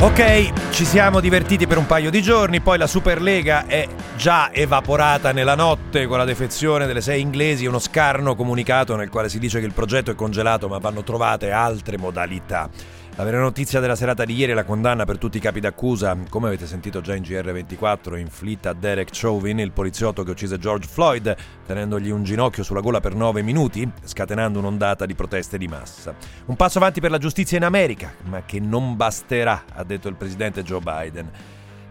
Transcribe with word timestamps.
Ok, 0.00 0.70
ci 0.70 0.84
siamo 0.84 1.20
divertiti 1.20 1.66
per 1.66 1.78
un 1.78 1.86
paio 1.86 2.10
di 2.10 2.20
giorni, 2.20 2.60
poi 2.60 2.76
la 2.76 2.86
Superlega 2.86 3.66
è 3.66 3.88
già 4.16 4.52
evaporata 4.52 5.32
nella 5.32 5.54
notte 5.54 6.06
con 6.06 6.18
la 6.18 6.24
defezione 6.24 6.86
delle 6.86 7.00
sei 7.00 7.22
inglesi, 7.22 7.64
uno 7.64 7.78
scarno 7.78 8.34
comunicato 8.34 8.96
nel 8.96 9.08
quale 9.08 9.30
si 9.30 9.38
dice 9.38 9.60
che 9.60 9.66
il 9.66 9.72
progetto 9.72 10.10
è 10.10 10.14
congelato 10.14 10.68
ma 10.68 10.78
vanno 10.78 11.02
trovate 11.02 11.50
altre 11.50 11.96
modalità. 11.96 12.68
La 13.16 13.22
vera 13.22 13.38
notizia 13.38 13.78
della 13.78 13.94
serata 13.94 14.24
di 14.24 14.34
ieri 14.34 14.50
è 14.50 14.54
la 14.56 14.64
condanna 14.64 15.04
per 15.04 15.18
tutti 15.18 15.36
i 15.36 15.40
capi 15.40 15.60
d'accusa, 15.60 16.18
come 16.28 16.48
avete 16.48 16.66
sentito 16.66 17.00
già 17.00 17.14
in 17.14 17.22
GR24, 17.22 18.18
inflitta 18.18 18.70
a 18.70 18.74
Derek 18.74 19.10
Chauvin, 19.12 19.60
il 19.60 19.70
poliziotto 19.70 20.24
che 20.24 20.32
uccise 20.32 20.58
George 20.58 20.88
Floyd, 20.88 21.36
tenendogli 21.64 22.10
un 22.10 22.24
ginocchio 22.24 22.64
sulla 22.64 22.80
gola 22.80 22.98
per 22.98 23.14
nove 23.14 23.42
minuti, 23.42 23.88
scatenando 24.02 24.58
un'ondata 24.58 25.06
di 25.06 25.14
proteste 25.14 25.58
di 25.58 25.68
massa. 25.68 26.12
Un 26.46 26.56
passo 26.56 26.78
avanti 26.78 27.00
per 27.00 27.12
la 27.12 27.18
giustizia 27.18 27.56
in 27.56 27.62
America, 27.62 28.12
ma 28.24 28.42
che 28.44 28.58
non 28.58 28.96
basterà, 28.96 29.62
ha 29.74 29.84
detto 29.84 30.08
il 30.08 30.16
presidente 30.16 30.64
Joe 30.64 30.80
Biden. 30.80 31.30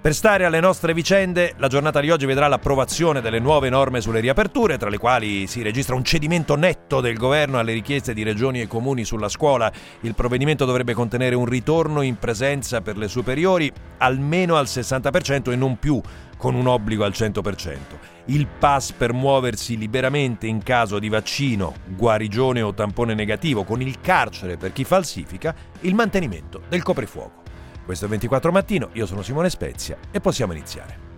Per 0.03 0.13
stare 0.13 0.43
alle 0.43 0.59
nostre 0.59 0.93
vicende, 0.93 1.53
la 1.59 1.69
giornata 1.69 2.01
di 2.01 2.09
oggi 2.09 2.25
vedrà 2.25 2.49
l'approvazione 2.49 3.21
delle 3.21 3.39
nuove 3.39 3.69
norme 3.69 4.01
sulle 4.01 4.19
riaperture, 4.19 4.77
tra 4.77 4.89
le 4.89 4.97
quali 4.97 5.47
si 5.47 5.61
registra 5.61 5.95
un 5.95 6.03
cedimento 6.03 6.57
netto 6.57 6.99
del 6.99 7.15
governo 7.15 7.57
alle 7.57 7.71
richieste 7.71 8.13
di 8.13 8.21
regioni 8.21 8.59
e 8.59 8.67
comuni 8.67 9.05
sulla 9.05 9.29
scuola. 9.29 9.71
Il 10.01 10.13
provvedimento 10.13 10.65
dovrebbe 10.65 10.93
contenere 10.93 11.35
un 11.35 11.45
ritorno 11.45 12.01
in 12.01 12.17
presenza 12.17 12.81
per 12.81 12.97
le 12.97 13.07
superiori 13.07 13.71
almeno 13.99 14.57
al 14.57 14.65
60% 14.65 15.53
e 15.53 15.55
non 15.55 15.79
più 15.79 16.01
con 16.35 16.53
un 16.53 16.67
obbligo 16.67 17.05
al 17.05 17.13
100%. 17.15 17.77
Il 18.25 18.47
pass 18.47 18.91
per 18.91 19.13
muoversi 19.13 19.77
liberamente 19.77 20.47
in 20.47 20.61
caso 20.63 20.99
di 20.99 21.07
vaccino, 21.07 21.75
guarigione 21.95 22.61
o 22.61 22.73
tampone 22.73 23.13
negativo, 23.13 23.63
con 23.63 23.81
il 23.81 24.01
carcere 24.01 24.57
per 24.57 24.73
chi 24.73 24.83
falsifica, 24.83 25.55
il 25.79 25.95
mantenimento 25.95 26.63
del 26.67 26.83
coprifuoco. 26.83 27.42
Questo 27.85 28.05
è 28.05 28.07
24 28.07 28.51
mattino, 28.51 28.89
io 28.93 29.05
sono 29.05 29.21
Simone 29.21 29.49
Spezia 29.49 29.97
e 30.09 30.21
possiamo 30.21 30.53
iniziare. 30.53 31.11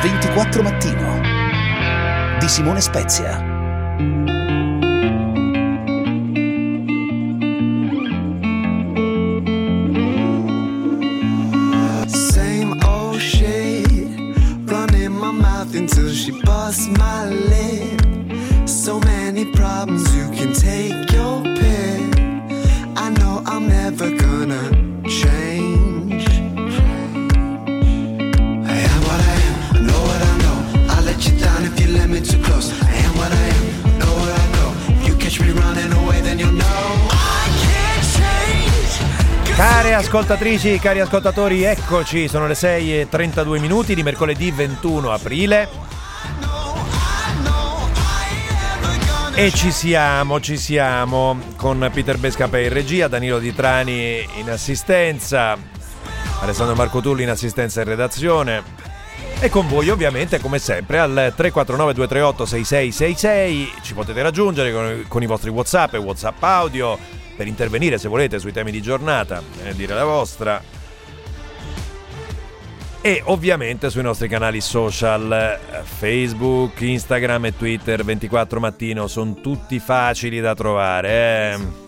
«24 0.00 0.62
mattino» 0.62 1.20
di 2.38 2.48
Simone 2.48 2.80
Spezia. 2.80 3.47
Ascoltatrici, 40.28 40.78
cari 40.78 41.00
ascoltatori, 41.00 41.62
eccoci, 41.62 42.28
sono 42.28 42.46
le 42.46 42.54
6 42.54 43.00
e 43.00 43.08
32 43.08 43.58
minuti 43.60 43.94
di 43.94 44.02
mercoledì 44.02 44.50
21 44.50 45.10
aprile. 45.10 45.68
E 49.34 49.50
ci 49.52 49.72
siamo, 49.72 50.38
ci 50.38 50.58
siamo 50.58 51.38
con 51.56 51.88
Peter 51.94 52.18
Bescapè 52.18 52.58
in 52.58 52.68
regia, 52.68 53.08
Danilo 53.08 53.38
Di 53.38 53.54
Trani 53.54 54.22
in 54.34 54.50
assistenza, 54.50 55.56
Alessandro 56.40 56.74
Marco 56.74 57.00
Tulli 57.00 57.22
in 57.22 57.30
assistenza 57.30 57.80
e 57.80 57.84
redazione. 57.84 58.62
E 59.40 59.48
con 59.48 59.66
voi 59.66 59.88
ovviamente 59.88 60.40
come 60.40 60.58
sempre 60.58 60.98
al 60.98 61.32
349 61.34 61.94
238 61.94 62.44
6666 62.44 63.72
ci 63.80 63.94
potete 63.94 64.20
raggiungere 64.20 64.72
con, 64.72 65.04
con 65.08 65.22
i 65.22 65.26
vostri 65.26 65.48
Whatsapp 65.48 65.94
e 65.94 65.98
Whatsapp 65.98 66.42
audio 66.42 67.17
per 67.38 67.46
intervenire 67.46 67.98
se 67.98 68.08
volete 68.08 68.40
sui 68.40 68.50
temi 68.50 68.72
di 68.72 68.82
giornata 68.82 69.40
e 69.62 69.72
dire 69.76 69.94
la 69.94 70.02
vostra 70.02 70.60
e 73.00 73.22
ovviamente 73.26 73.90
sui 73.90 74.02
nostri 74.02 74.26
canali 74.26 74.60
social 74.60 75.30
eh, 75.32 75.82
Facebook, 75.84 76.80
Instagram 76.80 77.44
e 77.44 77.56
Twitter 77.56 78.04
24 78.04 78.58
mattino 78.58 79.06
sono 79.06 79.34
tutti 79.34 79.78
facili 79.78 80.40
da 80.40 80.52
trovare. 80.56 81.54
eh. 81.54 81.86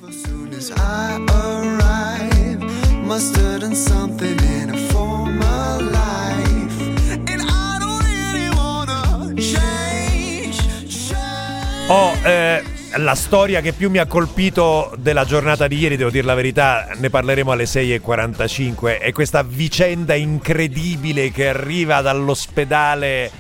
Ho 11.89 12.12
eh, 12.22 12.70
la 12.97 13.15
storia 13.15 13.61
che 13.61 13.73
più 13.73 13.89
mi 13.89 13.99
ha 13.99 14.06
colpito 14.06 14.93
della 14.97 15.25
giornata 15.25 15.69
di 15.69 15.78
ieri, 15.78 15.97
devo 15.97 16.11
dire 16.11 16.27
la 16.27 16.34
verità, 16.34 16.89
ne 16.97 17.11
parleremo 17.11 17.53
alle 17.53 17.65
6.45. 17.65 18.99
È 18.99 19.12
questa 19.12 19.43
vicenda 19.43 20.15
incredibile 20.15 21.31
che 21.31 21.49
arriva 21.49 22.01
dall'ospedale 22.01 23.31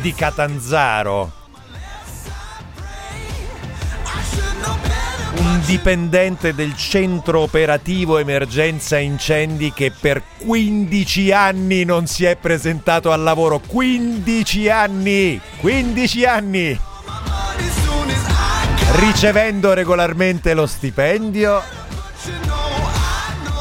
di 0.00 0.12
Catanzaro. 0.12 1.32
Un 5.38 5.60
dipendente 5.66 6.54
del 6.54 6.74
centro 6.76 7.40
operativo 7.40 8.18
emergenza 8.18 8.98
incendi 8.98 9.72
che 9.72 9.92
per 9.92 10.22
15 10.38 11.32
anni 11.32 11.84
non 11.84 12.06
si 12.06 12.24
è 12.24 12.36
presentato 12.36 13.12
al 13.12 13.22
lavoro. 13.22 13.60
15 13.60 14.68
anni! 14.68 15.40
15 15.60 16.24
anni! 16.24 16.80
Ricevendo 18.92 19.72
regolarmente 19.72 20.54
lo 20.54 20.66
stipendio. 20.66 21.62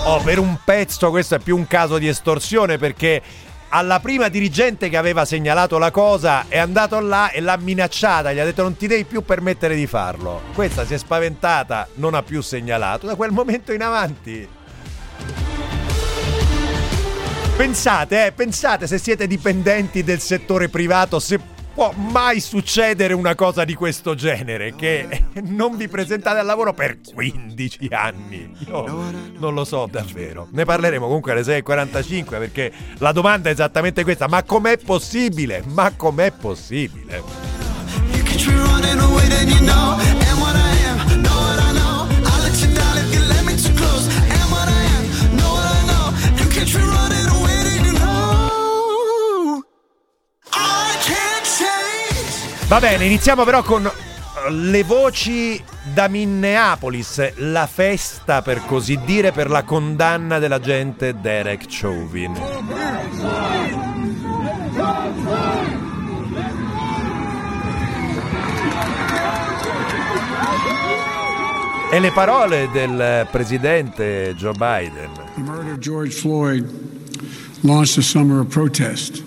Oh, 0.06 0.22
per 0.22 0.40
un 0.40 0.58
pezzo 0.64 1.10
questo 1.10 1.36
è 1.36 1.40
più 1.40 1.58
un 1.58 1.68
caso 1.68 1.98
di 1.98 2.08
estorsione 2.08 2.78
perché 2.78 3.22
alla 3.70 4.00
prima 4.00 4.30
dirigente 4.30 4.88
che 4.88 4.98
aveva 4.98 5.26
segnalato 5.26 5.78
la 5.78 5.92
cosa 5.92 6.46
è 6.48 6.58
andato 6.58 7.00
là 7.00 7.32
e 7.32 7.42
l'ha 7.42 7.58
minacciata, 7.58 8.32
gli 8.32 8.40
ha 8.40 8.46
detto 8.46 8.62
non 8.62 8.78
ti 8.78 8.88
devi 8.88 9.04
più 9.04 9.24
permettere 9.24 9.76
di 9.76 9.88
farlo. 9.88 10.44
Questa 10.54 10.86
si 10.86 10.94
è 10.94 10.98
spaventata, 10.98 11.88
non 11.96 12.14
ha 12.14 12.24
più 12.24 12.42
segnalato, 12.42 13.08
da 13.08 13.16
quel 13.16 13.32
momento 13.32 13.74
in 13.74 13.82
avanti. 13.82 14.48
Pensate, 17.58 18.28
eh, 18.28 18.32
pensate 18.32 18.86
se 18.86 18.98
siete 18.98 19.28
dipendenti 19.28 20.04
del 20.04 20.20
settore 20.20 20.70
privato, 20.70 21.20
se 21.20 21.40
può 21.76 21.94
mai 21.94 22.40
succedere 22.40 23.14
una 23.14 23.36
cosa 23.36 23.66
di 23.66 23.76
questo 23.76 24.16
genere, 24.16 24.74
che 24.76 25.26
non 25.44 25.76
vi 25.76 25.90
presentate 25.90 26.40
al 26.40 26.46
lavoro 26.46 26.74
per 26.74 27.00
15 27.14 27.90
anni. 27.92 28.50
Io 28.66 29.12
non 29.38 29.54
lo 29.54 29.66
so 29.66 29.88
davvero. 29.92 30.48
Ne 30.52 30.64
parleremo 30.64 31.06
comunque 31.06 31.34
alle 31.34 31.42
6.45 31.42 32.26
perché 32.30 32.72
la 33.00 33.12
domanda 33.12 33.50
è 33.50 33.52
esattamente 33.52 34.04
questa, 34.04 34.28
ma 34.28 34.42
com'è 34.44 34.78
possibile? 34.78 35.64
Ma 35.68 35.92
com'è 35.92 36.32
possibile? 36.32 37.56
you 39.66 40.05
Va 52.68 52.80
bene, 52.80 53.06
iniziamo 53.06 53.44
però 53.44 53.62
con 53.62 53.86
eh, 53.86 54.52
le 54.52 54.84
voci 54.84 55.62
da 55.94 56.08
Minneapolis, 56.08 57.36
la 57.36 57.68
festa 57.68 58.42
per 58.42 58.66
così 58.66 59.00
dire 59.06 59.32
per 59.32 59.52
la 59.52 59.62
condanna 59.62 60.40
dell'agente 60.40 61.14
Derek 61.22 61.66
Chauvin. 61.68 62.34
E 71.92 72.00
le 72.00 72.12
parole 72.12 72.68
del 72.74 73.28
presidente 73.30 74.34
Joe 74.36 74.54
Biden. 74.54 75.12
The 75.36 75.42
murder 75.42 75.74
of 75.74 75.78
George 75.78 76.16
Floyd 76.16 76.68
launched 77.62 78.00
a 78.00 78.02
summer 78.02 78.40
of 78.40 78.48
protest 78.48 79.24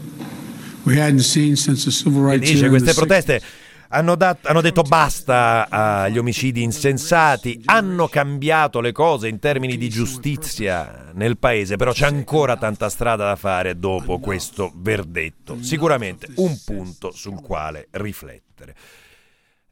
rights 0.88 2.50
Dice 2.50 2.68
queste 2.68 2.90
60s. 2.90 2.94
proteste 2.94 3.42
Hanno, 3.90 4.16
dat- 4.16 4.44
hanno 4.46 4.60
detto 4.60 4.82
basta 4.82 5.66
agli 5.70 6.18
omicidi 6.18 6.62
insensati, 6.62 7.62
hanno 7.64 8.06
cambiato 8.06 8.80
le 8.80 8.92
cose 8.92 9.28
in 9.28 9.38
termini 9.38 9.78
di 9.78 9.88
giustizia 9.88 11.10
nel 11.14 11.38
paese, 11.38 11.76
però 11.76 11.92
c'è 11.92 12.04
ancora 12.04 12.58
tanta 12.58 12.90
strada 12.90 13.24
da 13.24 13.36
fare 13.36 13.78
dopo 13.78 14.18
questo 14.18 14.70
verdetto. 14.76 15.56
Sicuramente 15.62 16.28
un 16.36 16.54
punto 16.66 17.10
sul 17.12 17.40
quale 17.40 17.88
riflettere. 17.92 18.74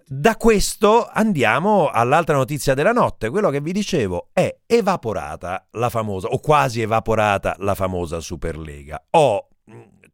Da 0.08 0.36
questo 0.36 1.10
andiamo 1.12 1.88
all'altra 1.90 2.36
notizia 2.36 2.74
della 2.74 2.92
notte. 2.92 3.28
Quello 3.28 3.50
che 3.50 3.60
vi 3.60 3.72
dicevo 3.72 4.28
è 4.32 4.56
evaporata 4.64 5.66
la 5.72 5.90
famosa, 5.90 6.28
o 6.28 6.38
quasi 6.38 6.80
evaporata 6.80 7.56
la 7.58 7.74
famosa 7.74 8.20
Superlega. 8.20 9.04
Oh, 9.10 9.48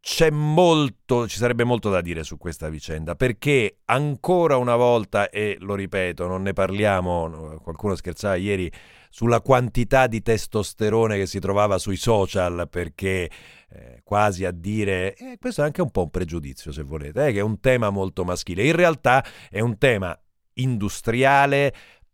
c'è 0.05 0.29
molto, 0.29 1.29
ci 1.29 1.37
sarebbe 1.37 1.63
molto 1.63 1.89
da 1.89 2.01
dire 2.01 2.25
su 2.25 2.37
questa 2.37 2.67
vicenda, 2.67 3.15
perché 3.15 3.77
ancora 3.85 4.57
una 4.57 4.75
volta, 4.75 5.29
e 5.29 5.55
lo 5.61 5.75
ripeto, 5.75 6.27
non 6.27 6.41
ne 6.41 6.51
parliamo, 6.51 7.61
qualcuno 7.63 7.95
scherzava 7.95 8.35
ieri 8.35 8.69
sulla 9.09 9.39
quantità 9.39 10.07
di 10.07 10.21
testosterone 10.21 11.15
che 11.15 11.25
si 11.25 11.39
trovava 11.39 11.77
sui 11.77 11.95
social, 11.95 12.67
perché 12.69 13.31
eh, 13.69 14.01
quasi 14.03 14.43
a 14.43 14.51
dire, 14.51 15.15
eh, 15.15 15.37
questo 15.39 15.61
è 15.61 15.63
anche 15.63 15.81
un 15.81 15.89
po' 15.89 16.01
un 16.01 16.09
pregiudizio 16.09 16.73
se 16.73 16.83
volete, 16.83 17.27
eh, 17.27 17.31
che 17.31 17.39
è 17.39 17.43
un 17.43 17.61
tema 17.61 17.89
molto 17.89 18.25
maschile, 18.25 18.65
in 18.65 18.75
realtà 18.75 19.23
è 19.49 19.61
un 19.61 19.77
tema 19.77 20.19
industriale, 20.55 21.73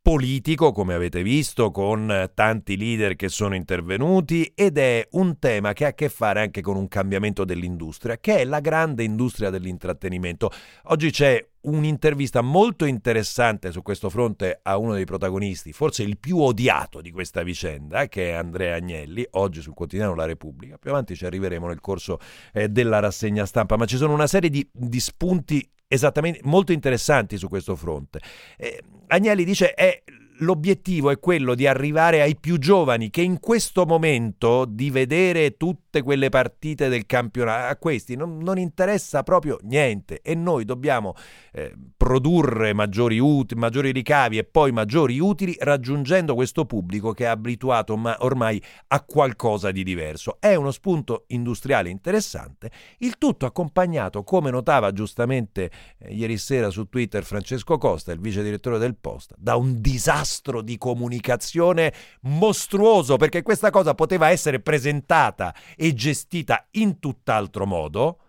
politico, 0.10 0.72
come 0.72 0.96
avete 0.96 1.22
visto, 1.22 1.70
con 1.70 2.32
tanti 2.34 2.76
leader 2.78 3.16
che 3.16 3.30
sono 3.30 3.54
intervenuti 3.54 4.52
ed 4.56 4.80
è 4.80 5.08
un 5.12 5.38
tema 5.38 5.74
che 5.74 5.86
ha 5.86 5.90
a 5.90 5.94
che 5.94 6.10
fare 6.10 6.42
anche 6.42 6.62
con 6.62 6.78
un 6.78 6.88
cambiamento 6.88 7.46
dell'industria, 7.46 8.18
che 8.18 8.38
è 8.38 8.44
la 8.44 8.60
grande 8.60 9.04
industria 9.04 9.52
dell'intrattenimento. 9.52 10.50
Oggi 10.86 11.12
c'è 11.12 11.48
un'intervista 11.62 12.42
molto 12.42 12.86
interessante 12.86 13.72
su 13.72 13.84
questo 13.84 14.10
fronte 14.10 14.62
a 14.64 14.78
uno 14.78 14.96
dei 14.96 15.06
protagonisti, 15.06 15.74
forse 15.74 16.02
il 16.02 16.18
più 16.18 16.40
odiato 16.40 17.02
di 17.02 17.12
questa 17.12 17.44
vicenda, 17.44 18.08
che 18.08 18.32
è 18.32 18.32
Andrea 18.32 18.78
Agnelli, 18.78 19.24
oggi 19.34 19.62
sul 19.62 19.76
quotidiano 19.76 20.16
La 20.16 20.26
Repubblica. 20.26 20.80
Più 20.80 20.90
avanti 20.90 21.16
ci 21.16 21.28
arriveremo 21.28 21.68
nel 21.68 21.82
corso 21.82 22.18
eh, 22.52 22.68
della 22.68 22.98
rassegna 22.98 23.46
stampa, 23.46 23.78
ma 23.78 23.86
ci 23.86 23.98
sono 23.98 24.14
una 24.14 24.26
serie 24.26 24.50
di, 24.50 24.68
di 24.74 25.00
spunti 25.00 25.70
esattamente 25.90 26.40
molto 26.44 26.72
interessanti 26.72 27.38
su 27.38 27.50
questo 27.50 27.76
fronte. 27.76 28.22
Eh, 28.58 28.82
Agnelli 29.08 29.44
dice 29.44 29.74
è 29.74 30.02
l'obiettivo 30.40 31.10
è 31.10 31.20
quello 31.20 31.56
di 31.56 31.68
arrivare 31.68 32.22
ai 32.22 32.36
più 32.38 32.58
giovani 32.58 33.10
che 33.10 33.22
in 33.22 33.40
questo 33.40 33.86
momento 33.86 34.66
di 34.66 34.90
vedere 34.90 35.58
tutte 35.58 36.02
quelle 36.02 36.30
partite 36.30 36.90
del 36.90 37.06
campionato, 37.06 37.72
a 37.72 37.76
questi 37.78 38.16
non, 38.16 38.38
non 38.38 38.58
interessa 38.58 39.24
proprio 39.24 39.58
niente 39.64 40.22
e 40.22 40.36
noi 40.36 40.66
dobbiamo 40.66 41.16
eh, 41.52 41.74
produrre 41.96 42.74
maggiori, 42.74 43.20
ut- 43.20 43.54
maggiori 43.54 43.92
ricavi 43.92 44.38
e 44.38 44.44
poi 44.44 44.72
maggiori 44.72 45.20
utili 45.20 45.56
raggiungendo 45.60 46.36
questo 46.36 46.66
pubblico 46.66 47.12
che 47.14 47.26
è 47.26 47.28
abituato 47.28 47.98
ma 47.98 48.16
ormai 48.20 48.62
a 48.88 49.02
qualcosa 49.02 49.72
di 49.72 49.84
diverso. 49.84 50.38
È 50.40 50.54
uno 50.56 50.72
spunto 50.72 51.26
industriale 51.28 51.90
interessante, 51.90 52.72
il 53.00 53.18
tutto 53.18 53.46
accompagnato, 53.46 54.24
come 54.24 54.52
notava 54.52 54.92
giustamente 54.92 55.72
eh, 55.98 56.14
ieri 56.14 56.38
sera 56.38 56.70
su 56.70 56.88
Twitter 56.88 57.24
Francesco 57.24 57.78
Costa, 57.78 58.12
il 58.12 58.20
vice 58.20 58.44
direttore 58.44 58.78
del 58.78 58.96
Post, 58.96 59.34
da 59.38 59.56
un 59.56 59.80
disastro 59.82 60.29
di 60.62 60.78
comunicazione 60.78 61.94
mostruoso 62.22 63.18
perché 63.18 63.42
questa 63.42 63.70
cosa 63.70 63.96
poteva 63.96 64.30
essere 64.30 64.60
presentata 64.60 65.54
e 65.76 65.94
gestita 65.94 66.68
in 66.72 67.00
tutt'altro 67.00 67.66
modo 67.66 68.20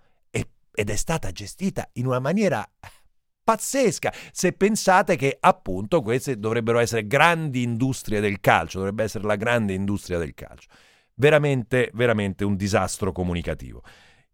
ed 0.72 0.88
è 0.88 0.96
stata 0.96 1.30
gestita 1.30 1.88
in 1.94 2.06
una 2.06 2.20
maniera 2.20 2.66
pazzesca 3.42 4.12
se 4.32 4.52
pensate 4.52 5.16
che 5.16 5.36
appunto 5.40 6.00
queste 6.02 6.38
dovrebbero 6.38 6.78
essere 6.78 7.06
grandi 7.06 7.62
industrie 7.62 8.20
del 8.20 8.40
calcio, 8.40 8.78
dovrebbe 8.78 9.02
essere 9.02 9.24
la 9.24 9.36
grande 9.36 9.72
industria 9.72 10.18
del 10.18 10.34
calcio. 10.34 10.68
Veramente, 11.14 11.90
veramente 11.92 12.44
un 12.44 12.56
disastro 12.56 13.12
comunicativo. 13.12 13.82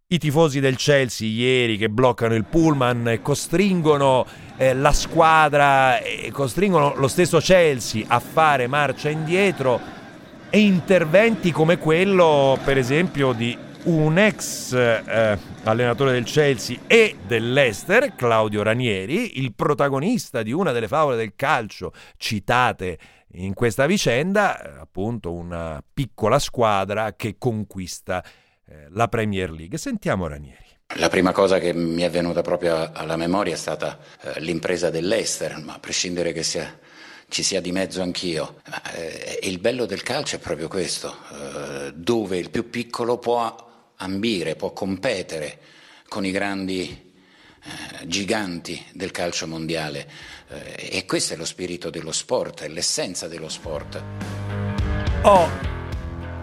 I 0.09 0.19
tifosi 0.19 0.61
del 0.61 0.77
Chelsea 0.77 1.27
ieri 1.27 1.77
che 1.77 1.89
bloccano 1.89 2.37
il 2.37 2.45
pullman 2.45 3.09
e 3.09 3.23
costringono 3.23 4.25
eh, 4.57 4.73
la 4.73 4.93
squadra 4.93 5.99
e 5.99 6.31
costringono 6.31 6.95
lo 6.95 7.09
stesso 7.09 7.41
Chelsea 7.41 8.05
a 8.07 8.21
fare 8.21 8.69
marcia 8.69 9.09
indietro 9.09 9.81
e 10.49 10.61
interventi 10.61 11.51
come 11.51 11.79
quello 11.79 12.57
per 12.65 12.79
esempio 12.79 13.33
di 13.33 13.59
un 13.87 14.17
ex 14.17 14.75
eh, 14.75 15.39
allenatore 15.65 16.13
del 16.13 16.23
Chelsea 16.23 16.83
e 16.87 17.17
dell'Ester, 17.27 18.15
Claudio 18.15 18.63
Ranieri, 18.63 19.41
il 19.41 19.55
protagonista 19.55 20.45
di 20.45 20.53
una 20.53 20.71
delle 20.71 20.87
favole 20.87 21.17
del 21.17 21.33
calcio 21.35 21.93
citate 22.17 22.97
in 23.39 23.55
questa 23.55 23.87
vicenda, 23.87 24.79
appunto 24.81 25.33
una 25.33 25.83
piccola 25.93 26.39
squadra 26.39 27.17
che 27.17 27.35
conquista 27.39 28.23
eh, 28.69 28.87
la 28.91 29.09
Premier 29.09 29.51
League. 29.51 29.79
Sentiamo 29.79 30.27
Ranieri. 30.27 30.65
La 30.97 31.09
prima 31.09 31.33
cosa 31.33 31.59
che 31.59 31.73
mi 31.73 32.03
è 32.03 32.11
venuta 32.11 32.43
proprio 32.43 32.91
alla 32.93 33.17
memoria 33.17 33.55
è 33.55 33.57
stata 33.57 33.99
eh, 34.21 34.41
l'impresa 34.41 34.91
dell'Ester, 34.91 35.61
ma 35.63 35.75
a 35.75 35.79
prescindere 35.79 36.33
che 36.33 36.43
sia, 36.43 36.79
ci 37.29 37.43
sia 37.43 37.61
di 37.61 37.73
mezzo 37.73 38.03
anch'io. 38.03 38.61
Ma, 38.69 38.83
eh, 38.93 39.39
il 39.43 39.59
bello 39.59 39.85
del 39.85 40.03
calcio 40.03 40.37
è 40.37 40.39
proprio 40.39 40.69
questo, 40.69 41.17
eh, 41.33 41.93
dove 41.95 42.39
il 42.39 42.51
più 42.51 42.71
piccolo 42.71 43.19
può 43.19 43.93
ambire, 43.97 44.57
può 44.57 44.73
competere 44.73 45.59
con 46.09 46.25
i 46.25 46.31
grandi 46.31 47.13
eh, 47.63 48.07
giganti 48.07 48.85
del 48.93 49.11
calcio 49.11 49.47
mondiale 49.47 50.35
e 50.77 51.05
questo 51.07 51.35
è 51.35 51.37
lo 51.37 51.45
spirito 51.45 51.91
dello 51.91 52.13
sport, 52.13 52.63
è 52.63 52.69
l'essenza 52.69 53.27
dello 53.27 53.49
sport. 53.49 54.01
Oh, 55.23 55.51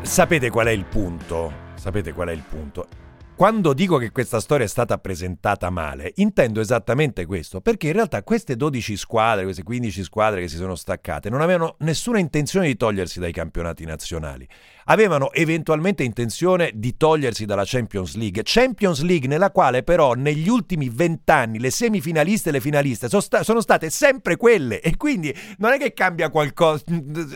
sapete 0.01 0.49
qual 0.49 0.67
è 0.67 0.71
il 0.71 0.83
punto? 0.83 1.62
Sapete 1.83 2.13
qual 2.13 2.29
è 2.29 2.31
il 2.31 2.43
punto? 2.47 2.87
Quando 3.35 3.73
dico 3.73 3.97
che 3.97 4.13
questa 4.13 4.39
storia 4.39 4.65
è 4.65 4.69
stata 4.69 4.97
presentata 4.99 5.69
male, 5.69 6.13
intendo 6.15 6.61
esattamente 6.61 7.25
questo, 7.25 7.59
perché 7.59 7.87
in 7.87 7.93
realtà 7.93 8.23
queste 8.23 8.55
12 8.55 8.95
squadre, 8.95 9.43
queste 9.43 9.63
15 9.63 10.01
squadre 10.03 10.39
che 10.39 10.47
si 10.47 10.55
sono 10.55 10.75
staccate, 10.75 11.29
non 11.29 11.41
avevano 11.41 11.75
nessuna 11.79 12.19
intenzione 12.19 12.67
di 12.67 12.77
togliersi 12.77 13.19
dai 13.19 13.33
campionati 13.33 13.83
nazionali. 13.83 14.47
Avevano 14.85 15.31
eventualmente 15.31 16.03
intenzione 16.03 16.71
di 16.73 16.97
togliersi 16.97 17.45
dalla 17.45 17.63
Champions 17.65 18.15
League. 18.15 18.41
Champions 18.43 19.01
League 19.01 19.27
nella 19.27 19.51
quale 19.51 19.83
però 19.83 20.13
negli 20.13 20.49
ultimi 20.49 20.89
vent'anni 20.89 21.59
le 21.59 21.71
semifinaliste 21.71 22.49
e 22.49 22.51
le 22.51 22.61
finaliste 22.61 23.07
sono, 23.07 23.21
sta- 23.21 23.43
sono, 23.43 23.61
state 23.61 23.89
sempre 23.89 24.35
quelle 24.35 24.81
e 24.81 24.97
quindi 24.97 25.33
non 25.57 25.73
è 25.73 25.77
che 25.77 25.93
cambia 25.93 26.29
qualcosa. 26.29 26.83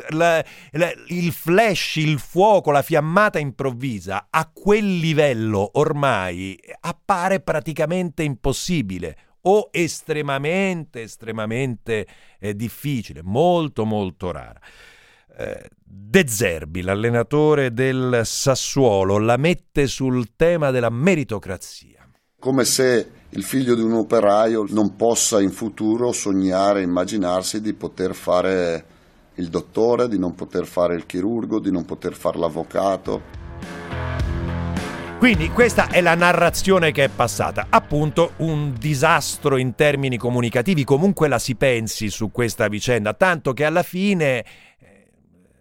La, 0.10 0.44
la, 0.72 0.92
il 1.08 1.32
flash, 1.32 1.96
il 1.98 2.20
fuoco, 2.20 2.72
la 2.72 2.82
fiammata 2.82 3.40
improvvisa 3.40 4.28
a 4.30 4.50
quel 4.54 4.98
livello 4.98 5.70
ormai 5.74 6.60
appare 6.82 7.40
praticamente 7.40 8.24
impossibile 8.24 9.18
o 9.42 9.70
estremamente, 9.72 11.04
estremamente 11.04 12.06
eh, 12.40 12.56
difficile, 12.56 13.22
molto, 13.24 13.86
molto 13.86 14.32
rara. 14.32 14.60
Eh, 15.40 15.70
De 15.84 16.28
Zerbi, 16.28 16.82
l'allenatore 16.82 17.72
del 17.72 18.22
Sassuolo, 18.24 19.20
la 19.20 19.38
mette 19.38 19.86
sul 19.86 20.36
tema 20.36 20.72
della 20.72 20.90
meritocrazia. 20.90 22.10
Come 22.40 22.66
se 22.66 23.12
il 23.30 23.44
figlio 23.44 23.76
di 23.76 23.82
un 23.82 23.94
operaio 23.94 24.66
non 24.70 24.96
possa 24.96 25.40
in 25.40 25.52
futuro 25.52 26.12
sognare, 26.12 26.82
immaginarsi 26.82 27.62
di 27.62 27.74
poter 27.74 28.16
fare 28.16 28.86
il 29.36 29.50
dottore, 29.50 30.08
di 30.08 30.18
non 30.18 30.34
poter 30.34 30.66
fare 30.66 30.96
il 30.96 31.06
chirurgo, 31.06 31.60
di 31.60 31.72
non 31.72 31.86
poter 31.86 32.16
fare 32.16 32.40
l'avvocato. 32.40 33.22
Quindi 35.20 35.50
questa 35.50 35.90
è 35.90 36.02
la 36.02 36.16
narrazione 36.16 36.92
che 36.92 37.04
è 37.04 37.10
passata, 37.10 37.68
appunto 37.70 38.34
un 38.38 38.74
disastro 38.78 39.58
in 39.58 39.76
termini 39.76 40.18
comunicativi, 40.18 40.84
comunque 40.84 41.28
la 41.28 41.40
si 41.40 41.56
pensi 41.56 42.10
su 42.10 42.32
questa 42.32 42.68
vicenda, 42.68 43.14
tanto 43.14 43.54
che 43.54 43.66
alla 43.66 43.84
fine 43.84 44.46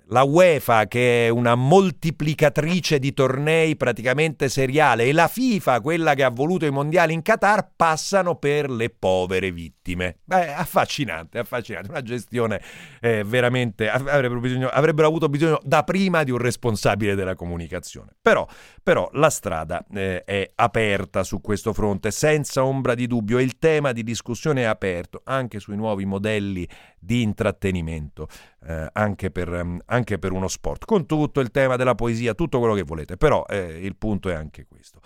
la 0.08 0.22
UEFA 0.22 0.86
che 0.86 1.26
è 1.26 1.28
una 1.28 1.54
moltiplicatrice 1.54 2.98
di 2.98 3.12
tornei 3.12 3.76
praticamente 3.76 4.48
seriale 4.48 5.04
e 5.04 5.12
la 5.12 5.26
FIFA, 5.26 5.80
quella 5.80 6.14
che 6.14 6.22
ha 6.22 6.30
voluto 6.30 6.64
i 6.66 6.70
mondiali 6.70 7.12
in 7.12 7.22
Qatar, 7.22 7.70
passano 7.75 8.36
per 8.36 8.70
le 8.70 8.90
povere 8.90 9.50
vittime. 9.50 10.18
Beh, 10.25 10.54
affascinante, 10.54 11.38
affascinante, 11.38 11.90
una 11.90 12.02
gestione 12.02 12.60
eh, 13.00 13.25
veramente 13.25 13.88
avrebbero, 13.88 14.40
bisogno, 14.40 14.68
avrebbero, 14.68 15.08
avuto 15.08 15.28
bisogno 15.28 15.58
da 15.62 15.82
prima 15.82 16.22
di 16.22 16.30
un 16.30 16.38
responsabile 16.38 17.14
della 17.14 17.34
comunicazione. 17.34 18.14
Però, 18.20 18.46
però 18.82 19.08
la 19.14 19.30
strada 19.30 19.84
eh, 19.92 20.22
è 20.25 20.50
aperta 20.54 21.25
su 21.25 21.40
questo 21.40 21.72
fronte, 21.72 22.10
senza 22.10 22.64
ombra 22.64 22.94
di 22.94 23.06
dubbio, 23.06 23.40
il 23.40 23.58
tema 23.58 23.92
di 23.92 24.04
discussione 24.04 24.62
è 24.62 24.64
aperto 24.64 25.22
anche 25.25 25.58
sui 25.58 25.76
nuovi 25.76 26.04
modelli 26.04 26.66
di 27.06 27.22
intrattenimento, 27.22 28.28
eh, 28.66 28.88
anche, 28.92 29.30
per, 29.30 29.78
anche, 29.86 30.18
per, 30.18 30.32
uno 30.32 30.48
sport, 30.48 30.84
con 30.84 31.06
tutto 31.06 31.40
il 31.40 31.50
tema 31.50 31.76
della 31.76 31.94
poesia, 31.94 32.34
tutto 32.34 32.58
quello 32.58 32.75
che 32.75 32.82
volete, 32.82 33.16
però 33.16 33.44
eh, 33.48 33.78
il 33.80 33.96
punto 33.96 34.28
è 34.28 34.34
anche 34.34 34.66
questo. 34.66 35.00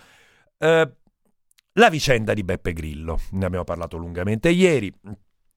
Eh, 0.57 0.91
La 1.73 1.89
vicenda 1.89 2.33
di 2.33 2.43
Beppe 2.43 2.73
Grillo, 2.73 3.19
ne 3.31 3.45
abbiamo 3.45 3.63
parlato 3.63 3.95
lungamente 3.95 4.49
ieri. 4.49 4.91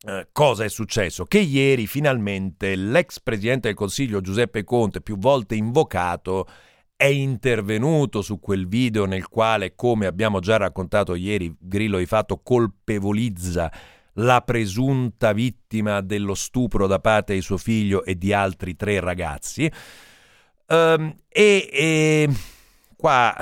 Eh, 0.07 0.29
cosa 0.33 0.65
è 0.65 0.69
successo? 0.69 1.25
Che 1.25 1.39
ieri 1.39 1.87
finalmente 1.87 2.77
l'ex 2.77 3.21
presidente 3.21 3.69
del 3.69 3.77
Consiglio 3.77 4.21
Giuseppe 4.21 4.63
Conte, 4.63 5.01
più 5.01 5.17
volte 5.17 5.55
invocato, 5.55 6.47
è 6.95 7.07
intervenuto 7.07 8.23
su 8.23 8.39
quel 8.39 8.69
video 8.69 9.07
nel 9.07 9.29
quale, 9.29 9.75
come 9.75 10.07
abbiamo 10.07 10.39
già 10.41 10.57
raccontato 10.59 11.15
ieri, 11.15 11.55
Grillo 11.59 11.99
di 11.99 12.07
fatto 12.07 12.41
colpevolizza 12.43 13.73
la 14.15 14.43
presunta 14.43 15.33
vittima 15.33 16.01
dello 16.01 16.35
stupro 16.35 16.87
da 16.87 16.99
parte 16.99 17.35
di 17.35 17.41
suo 17.41 17.57
figlio 17.57 18.05
e 18.05 18.17
di 18.17 18.33
altri 18.33 18.77
tre 18.77 19.01
ragazzi. 19.01 19.71
Um, 20.67 21.15
e, 21.29 21.69
e 21.73 22.29
qua 22.97 23.35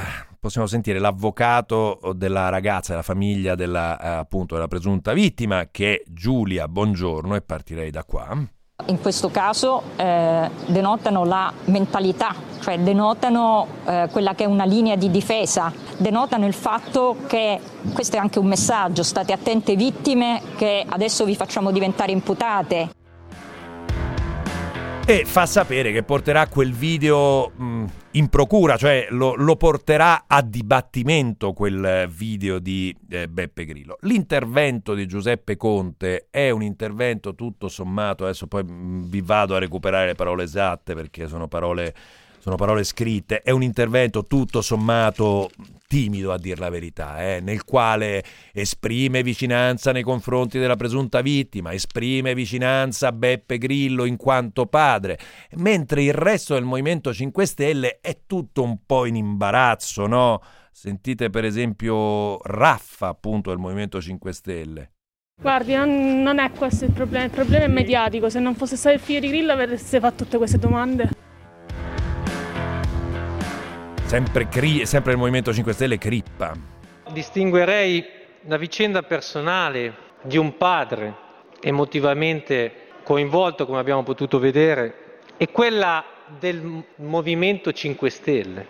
possiamo 0.42 0.66
sentire 0.66 0.98
l'avvocato 0.98 2.12
della 2.16 2.48
ragazza, 2.48 2.90
della 2.90 3.04
famiglia 3.04 3.54
della, 3.54 4.00
eh, 4.00 4.08
appunto, 4.08 4.54
della 4.54 4.66
presunta 4.66 5.12
vittima, 5.12 5.68
che 5.70 5.94
è 5.94 6.02
Giulia 6.06 6.66
Buongiorno, 6.66 7.36
e 7.36 7.42
partirei 7.42 7.90
da 7.90 8.04
qua. 8.04 8.36
In 8.86 9.00
questo 9.00 9.30
caso 9.30 9.82
eh, 9.96 10.50
denotano 10.66 11.24
la 11.24 11.52
mentalità, 11.66 12.34
cioè 12.60 12.78
denotano 12.80 13.66
eh, 13.84 14.08
quella 14.10 14.34
che 14.34 14.44
è 14.44 14.46
una 14.46 14.64
linea 14.64 14.96
di 14.96 15.10
difesa, 15.10 15.72
denotano 15.96 16.46
il 16.46 16.52
fatto 16.52 17.16
che, 17.26 17.60
questo 17.92 18.16
è 18.16 18.18
anche 18.18 18.38
un 18.38 18.46
messaggio, 18.46 19.02
state 19.02 19.32
attente 19.32 19.76
vittime 19.76 20.42
che 20.56 20.84
adesso 20.86 21.24
vi 21.24 21.36
facciamo 21.36 21.70
diventare 21.70 22.10
imputate. 22.10 22.90
E 25.06 25.24
fa 25.24 25.46
sapere 25.46 25.92
che 25.92 26.02
porterà 26.02 26.46
quel 26.48 26.72
video 26.72 27.50
mh, 27.54 27.84
in 28.12 28.28
procura, 28.28 28.76
cioè 28.76 29.06
lo, 29.10 29.34
lo, 29.34 29.56
porterà 29.56 30.24
a 30.26 30.42
dibattimento 30.42 31.52
quel 31.52 32.08
video 32.10 32.58
di 32.58 32.94
eh, 33.08 33.28
Beppe 33.28 33.64
Grillo. 33.64 33.96
L'intervento 34.02 34.94
di 34.94 35.06
Giuseppe 35.06 35.56
Conte 35.56 36.26
è 36.30 36.50
un 36.50 36.62
intervento 36.62 37.34
tutto 37.34 37.68
sommato, 37.68 38.24
adesso 38.24 38.46
poi 38.46 38.64
mh, 38.64 39.08
vi 39.08 39.22
vado 39.22 39.54
a 39.54 39.58
recuperare 39.58 40.06
le 40.06 40.14
parole 40.14 40.42
esatte 40.42 40.94
perché 40.94 41.26
sono 41.26 41.48
parole 41.48 41.94
sono 42.42 42.56
parole 42.56 42.82
scritte, 42.82 43.40
è 43.42 43.52
un 43.52 43.62
intervento 43.62 44.24
tutto 44.24 44.62
sommato 44.62 45.48
timido 45.86 46.32
a 46.32 46.38
dir 46.38 46.58
la 46.58 46.70
verità, 46.70 47.22
eh, 47.22 47.38
nel 47.40 47.62
quale 47.62 48.24
esprime 48.52 49.22
vicinanza 49.22 49.92
nei 49.92 50.02
confronti 50.02 50.58
della 50.58 50.74
presunta 50.74 51.20
vittima, 51.20 51.72
esprime 51.72 52.34
vicinanza 52.34 53.06
a 53.06 53.12
Beppe 53.12 53.58
Grillo 53.58 54.04
in 54.06 54.16
quanto 54.16 54.66
padre, 54.66 55.20
mentre 55.58 56.02
il 56.02 56.14
resto 56.14 56.54
del 56.54 56.64
Movimento 56.64 57.14
5 57.14 57.46
Stelle 57.46 58.00
è 58.00 58.22
tutto 58.26 58.64
un 58.64 58.78
po' 58.86 59.06
in 59.06 59.14
imbarazzo, 59.14 60.08
no? 60.08 60.42
Sentite 60.72 61.30
per 61.30 61.44
esempio 61.44 62.42
Raffa, 62.42 63.06
appunto, 63.06 63.50
del 63.50 63.60
Movimento 63.60 64.00
5 64.00 64.32
Stelle. 64.32 64.90
Guardi, 65.40 65.74
non, 65.74 66.22
non, 66.22 66.40
è 66.40 66.50
questo 66.50 66.86
il 66.86 66.90
problema, 66.90 67.26
il 67.26 67.30
problema 67.30 67.66
è 67.66 67.68
mediatico. 67.68 68.28
Se 68.28 68.40
non 68.40 68.56
fosse 68.56 68.74
stato 68.74 68.96
il 68.96 69.00
figlio 69.00 69.20
di 69.20 69.28
Grillo 69.28 69.52
avreste 69.52 70.00
fatto 70.00 70.24
tutte 70.24 70.38
queste 70.38 70.58
domande. 70.58 71.21
Sempre, 74.12 74.46
cri- 74.46 74.84
sempre 74.84 75.12
il 75.12 75.18
Movimento 75.18 75.54
5 75.54 75.72
Stelle 75.72 75.96
crippa. 75.96 76.52
Distinguerei 77.12 78.04
la 78.42 78.58
vicenda 78.58 79.02
personale 79.02 79.94
di 80.20 80.36
un 80.36 80.58
padre 80.58 81.14
emotivamente 81.62 82.88
coinvolto, 83.04 83.64
come 83.64 83.78
abbiamo 83.78 84.02
potuto 84.02 84.38
vedere, 84.38 85.20
e 85.38 85.50
quella 85.50 86.04
del 86.38 86.84
Movimento 86.96 87.72
5 87.72 88.10
Stelle. 88.10 88.66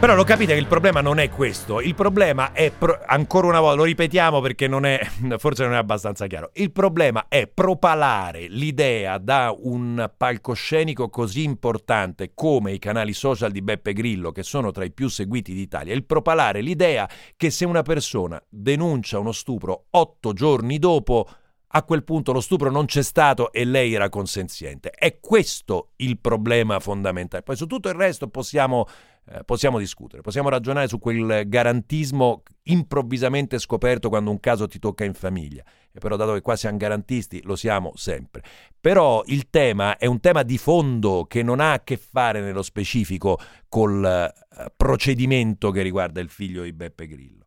Però 0.00 0.14
lo 0.14 0.24
capite 0.24 0.54
che 0.54 0.58
il 0.58 0.66
problema 0.66 1.02
non 1.02 1.18
è 1.18 1.28
questo, 1.28 1.78
il 1.82 1.94
problema 1.94 2.52
è, 2.52 2.70
pro- 2.70 3.00
ancora 3.04 3.48
una 3.48 3.60
volta, 3.60 3.76
lo 3.76 3.84
ripetiamo 3.84 4.40
perché 4.40 4.66
non 4.66 4.86
è, 4.86 4.98
forse 5.36 5.64
non 5.64 5.74
è 5.74 5.76
abbastanza 5.76 6.26
chiaro, 6.26 6.52
il 6.54 6.72
problema 6.72 7.26
è 7.28 7.46
propalare 7.46 8.46
l'idea 8.48 9.18
da 9.18 9.54
un 9.54 10.10
palcoscenico 10.16 11.10
così 11.10 11.42
importante 11.42 12.30
come 12.34 12.72
i 12.72 12.78
canali 12.78 13.12
social 13.12 13.50
di 13.50 13.60
Beppe 13.60 13.92
Grillo, 13.92 14.32
che 14.32 14.42
sono 14.42 14.70
tra 14.70 14.84
i 14.84 14.90
più 14.90 15.08
seguiti 15.08 15.52
d'Italia, 15.52 15.92
il 15.92 16.06
propalare 16.06 16.62
l'idea 16.62 17.06
che 17.36 17.50
se 17.50 17.66
una 17.66 17.82
persona 17.82 18.42
denuncia 18.48 19.18
uno 19.18 19.32
stupro 19.32 19.84
otto 19.90 20.32
giorni 20.32 20.78
dopo, 20.78 21.28
a 21.72 21.82
quel 21.84 22.04
punto 22.04 22.32
lo 22.32 22.40
stupro 22.40 22.70
non 22.70 22.86
c'è 22.86 23.02
stato 23.02 23.52
e 23.52 23.64
lei 23.64 23.94
era 23.94 24.08
consenziente. 24.08 24.90
È 24.90 25.18
questo 25.20 25.90
il 25.96 26.18
problema 26.18 26.80
fondamentale. 26.80 27.42
Poi 27.42 27.56
su 27.56 27.66
tutto 27.66 27.88
il 27.88 27.94
resto 27.94 28.28
possiamo 28.28 28.86
eh, 29.32 29.44
possiamo 29.44 29.78
discutere, 29.78 30.22
possiamo 30.22 30.48
ragionare 30.48 30.88
su 30.88 30.98
quel 30.98 31.48
garantismo 31.48 32.42
improvvisamente 32.64 33.58
scoperto 33.58 34.08
quando 34.08 34.30
un 34.30 34.40
caso 34.40 34.66
ti 34.66 34.80
tocca 34.80 35.04
in 35.04 35.14
famiglia. 35.14 35.62
E 35.92 35.98
però 36.00 36.16
dato 36.16 36.32
che 36.32 36.40
qua 36.40 36.56
siamo 36.56 36.76
garantisti, 36.76 37.40
lo 37.44 37.54
siamo 37.54 37.92
sempre. 37.94 38.42
Però 38.80 39.22
il 39.26 39.48
tema 39.48 39.98
è 39.98 40.06
un 40.06 40.18
tema 40.18 40.42
di 40.42 40.58
fondo 40.58 41.26
che 41.28 41.42
non 41.42 41.60
ha 41.60 41.72
a 41.72 41.84
che 41.84 41.96
fare 41.96 42.40
nello 42.40 42.62
specifico 42.62 43.38
col 43.68 44.04
eh, 44.04 44.72
procedimento 44.76 45.70
che 45.70 45.82
riguarda 45.82 46.20
il 46.20 46.28
figlio 46.30 46.62
di 46.62 46.72
Beppe 46.72 47.06
Grillo. 47.06 47.39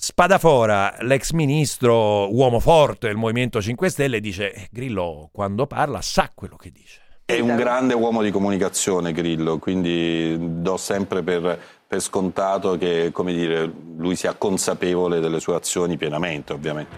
Spadafora, 0.00 0.94
l'ex 1.00 1.32
ministro, 1.32 2.32
uomo 2.32 2.60
forte 2.60 3.08
del 3.08 3.16
Movimento 3.16 3.60
5 3.60 3.88
Stelle, 3.88 4.20
dice 4.20 4.52
eh, 4.52 4.68
Grillo 4.70 5.28
quando 5.32 5.66
parla 5.66 6.00
sa 6.00 6.30
quello 6.32 6.54
che 6.54 6.70
dice. 6.70 7.00
È 7.24 7.40
un 7.40 7.56
grande 7.56 7.94
uomo 7.94 8.22
di 8.22 8.30
comunicazione 8.30 9.10
Grillo, 9.10 9.58
quindi 9.58 10.36
do 10.38 10.76
sempre 10.76 11.24
per, 11.24 11.60
per 11.84 11.98
scontato 12.00 12.78
che 12.78 13.12
dire, 13.12 13.72
lui 13.96 14.14
sia 14.14 14.34
consapevole 14.34 15.18
delle 15.18 15.40
sue 15.40 15.56
azioni 15.56 15.96
pienamente, 15.96 16.52
ovviamente. 16.52 16.96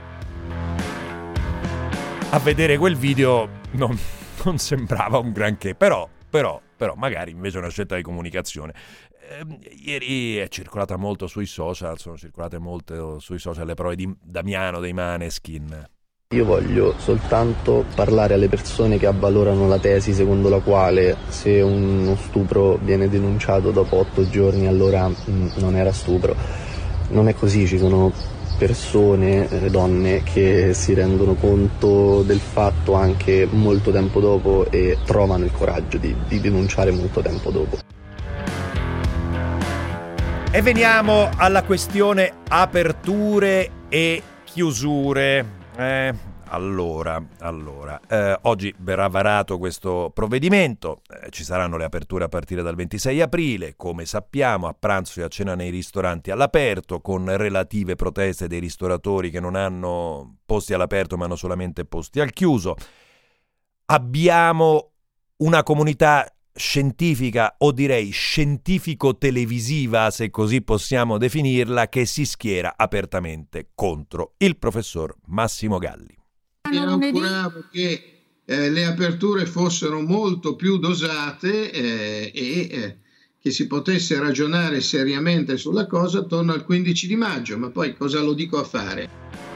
A 2.28 2.38
vedere 2.38 2.76
quel 2.76 2.96
video 2.96 3.48
non, 3.72 3.98
non 4.44 4.58
sembrava 4.58 5.16
un 5.16 5.32
granché, 5.32 5.74
però, 5.74 6.06
però, 6.28 6.60
però 6.76 6.92
magari 6.96 7.30
invece 7.30 7.56
è 7.56 7.60
una 7.60 7.70
scelta 7.70 7.96
di 7.96 8.02
comunicazione. 8.02 8.74
Eh, 9.30 9.46
ieri 9.84 10.38
è 10.38 10.48
circolata 10.48 10.96
molto 10.96 11.28
sui 11.28 11.46
social, 11.46 11.96
sono 12.00 12.16
circolate 12.16 12.58
molto 12.58 13.20
sui 13.20 13.38
social 13.38 13.64
le 13.64 13.74
prove 13.74 13.94
di 13.94 14.12
Damiano 14.20 14.80
dei 14.80 14.92
Maneskin. 14.92 15.88
Io 16.34 16.44
voglio 16.44 16.98
soltanto 16.98 17.84
parlare 17.94 18.34
alle 18.34 18.48
persone 18.48 18.98
che 18.98 19.06
avvalorano 19.06 19.68
la 19.68 19.78
tesi 19.78 20.14
secondo 20.14 20.48
la 20.48 20.58
quale 20.58 21.16
se 21.28 21.60
uno 21.60 22.16
stupro 22.16 22.76
viene 22.78 23.08
denunciato 23.08 23.70
dopo 23.70 23.98
otto 23.98 24.28
giorni 24.28 24.66
allora 24.66 25.08
mm, 25.08 25.50
non 25.58 25.76
era 25.76 25.92
stupro. 25.92 26.34
Non 27.10 27.28
è 27.28 27.34
così, 27.34 27.68
ci 27.68 27.78
sono 27.78 28.12
persone, 28.58 29.48
eh, 29.48 29.70
donne 29.70 30.24
che 30.24 30.74
si 30.74 30.92
rendono 30.92 31.34
conto 31.34 32.22
del 32.22 32.40
fatto 32.40 32.94
anche 32.94 33.46
molto 33.48 33.92
tempo 33.92 34.18
dopo 34.18 34.68
e 34.70 34.98
trovano 35.04 35.44
il 35.44 35.52
coraggio 35.52 35.98
di, 35.98 36.12
di 36.26 36.40
denunciare 36.40 36.90
molto 36.90 37.20
tempo 37.20 37.52
dopo. 37.52 37.99
E 40.52 40.62
veniamo 40.62 41.30
alla 41.36 41.62
questione 41.62 42.38
aperture 42.48 43.86
e 43.88 44.20
chiusure. 44.42 45.58
Eh, 45.76 46.12
allora, 46.46 47.24
allora 47.38 48.00
eh, 48.08 48.36
oggi 48.42 48.74
verrà 48.78 49.06
varato 49.06 49.58
questo 49.58 50.10
provvedimento, 50.12 51.02
eh, 51.08 51.30
ci 51.30 51.44
saranno 51.44 51.76
le 51.76 51.84
aperture 51.84 52.24
a 52.24 52.28
partire 52.28 52.62
dal 52.62 52.74
26 52.74 53.20
aprile, 53.20 53.74
come 53.76 54.04
sappiamo 54.06 54.66
a 54.66 54.74
pranzo 54.76 55.20
e 55.20 55.22
a 55.22 55.28
cena 55.28 55.54
nei 55.54 55.70
ristoranti 55.70 56.32
all'aperto, 56.32 57.00
con 57.00 57.36
relative 57.36 57.94
proteste 57.94 58.48
dei 58.48 58.58
ristoratori 58.58 59.30
che 59.30 59.38
non 59.38 59.54
hanno 59.54 60.38
posti 60.44 60.74
all'aperto 60.74 61.16
ma 61.16 61.26
hanno 61.26 61.36
solamente 61.36 61.84
posti 61.84 62.18
al 62.18 62.32
chiuso. 62.32 62.74
Abbiamo 63.84 64.94
una 65.36 65.62
comunità 65.62 66.26
scientifica 66.54 67.56
o 67.58 67.72
direi 67.72 68.10
scientifico-televisiva, 68.10 70.10
se 70.10 70.30
così 70.30 70.62
possiamo 70.62 71.18
definirla, 71.18 71.88
che 71.88 72.06
si 72.06 72.24
schiera 72.24 72.74
apertamente 72.76 73.70
contro 73.74 74.34
il 74.38 74.56
professor 74.56 75.14
Massimo 75.26 75.78
Galli. 75.78 76.16
Mi 76.70 76.78
auguravo 76.78 77.64
che 77.70 78.22
eh, 78.44 78.70
le 78.70 78.84
aperture 78.84 79.46
fossero 79.46 80.00
molto 80.00 80.56
più 80.56 80.78
dosate 80.78 81.70
eh, 81.70 82.32
e 82.34 82.68
eh, 82.70 82.98
che 83.40 83.50
si 83.50 83.66
potesse 83.66 84.18
ragionare 84.18 84.80
seriamente 84.80 85.56
sulla 85.56 85.86
cosa 85.86 86.18
attorno 86.18 86.52
al 86.52 86.64
15 86.64 87.06
di 87.06 87.16
maggio, 87.16 87.58
ma 87.58 87.70
poi 87.70 87.96
cosa 87.96 88.20
lo 88.20 88.34
dico 88.34 88.58
a 88.58 88.64
fare? 88.64 89.49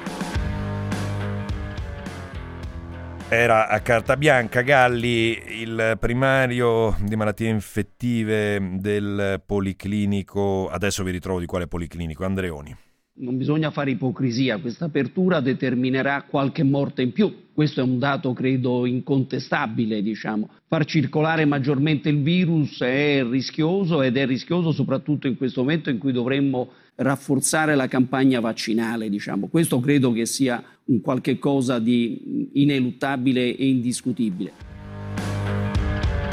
Era 3.31 3.69
a 3.69 3.81
carta 3.81 4.17
bianca 4.17 4.61
Galli, 4.61 5.61
il 5.61 5.97
primario 5.99 6.95
di 7.01 7.17
malattie 7.17 7.49
infettive 7.49 8.77
del 8.79 9.43
Policlinico, 9.45 10.69
adesso 10.69 11.03
vi 11.03 11.11
ritrovo 11.11 11.41
di 11.41 11.47
quale 11.47 11.67
Policlinico, 11.67 12.25
Andreoni. 12.25 12.77
Non 13.17 13.37
bisogna 13.37 13.71
fare 13.71 13.93
ipocrisia, 13.93 14.59
questa 14.59 14.85
apertura 14.85 15.41
determinerà 15.41 16.27
qualche 16.29 16.63
morte 16.63 17.03
in 17.03 17.13
più, 17.13 17.51
questo 17.55 17.81
è 17.81 17.83
un 17.83 17.99
dato 17.99 18.33
credo 18.35 18.87
incontestabile, 18.87 20.03
diciamo. 20.03 20.51
Far 20.69 20.85
circolare 20.85 21.45
maggiormente 21.45 22.11
il 22.11 22.23
virus 22.23 22.81
è 22.83 23.25
rischioso 23.25 24.03
ed 24.03 24.17
è 24.17 24.27
rischioso 24.27 24.71
soprattutto 24.71 25.27
in 25.27 25.37
questo 25.37 25.61
momento 25.63 25.91
in 25.91 25.99
cui 25.99 26.13
dovremmo 26.13 26.71
rafforzare 26.97 27.75
la 27.75 27.89
campagna 27.89 28.41
vaccinale, 28.41 29.09
diciamo. 29.09 29.49
Questo 29.49 29.81
credo 29.81 30.13
che 30.13 30.27
sia 30.27 30.63
un 30.87 31.01
qualche 31.01 31.39
cosa 31.39 31.79
di 31.79 32.51
ineluttabile 32.55 33.57
e 33.57 33.69
indiscutibile. 33.69 34.53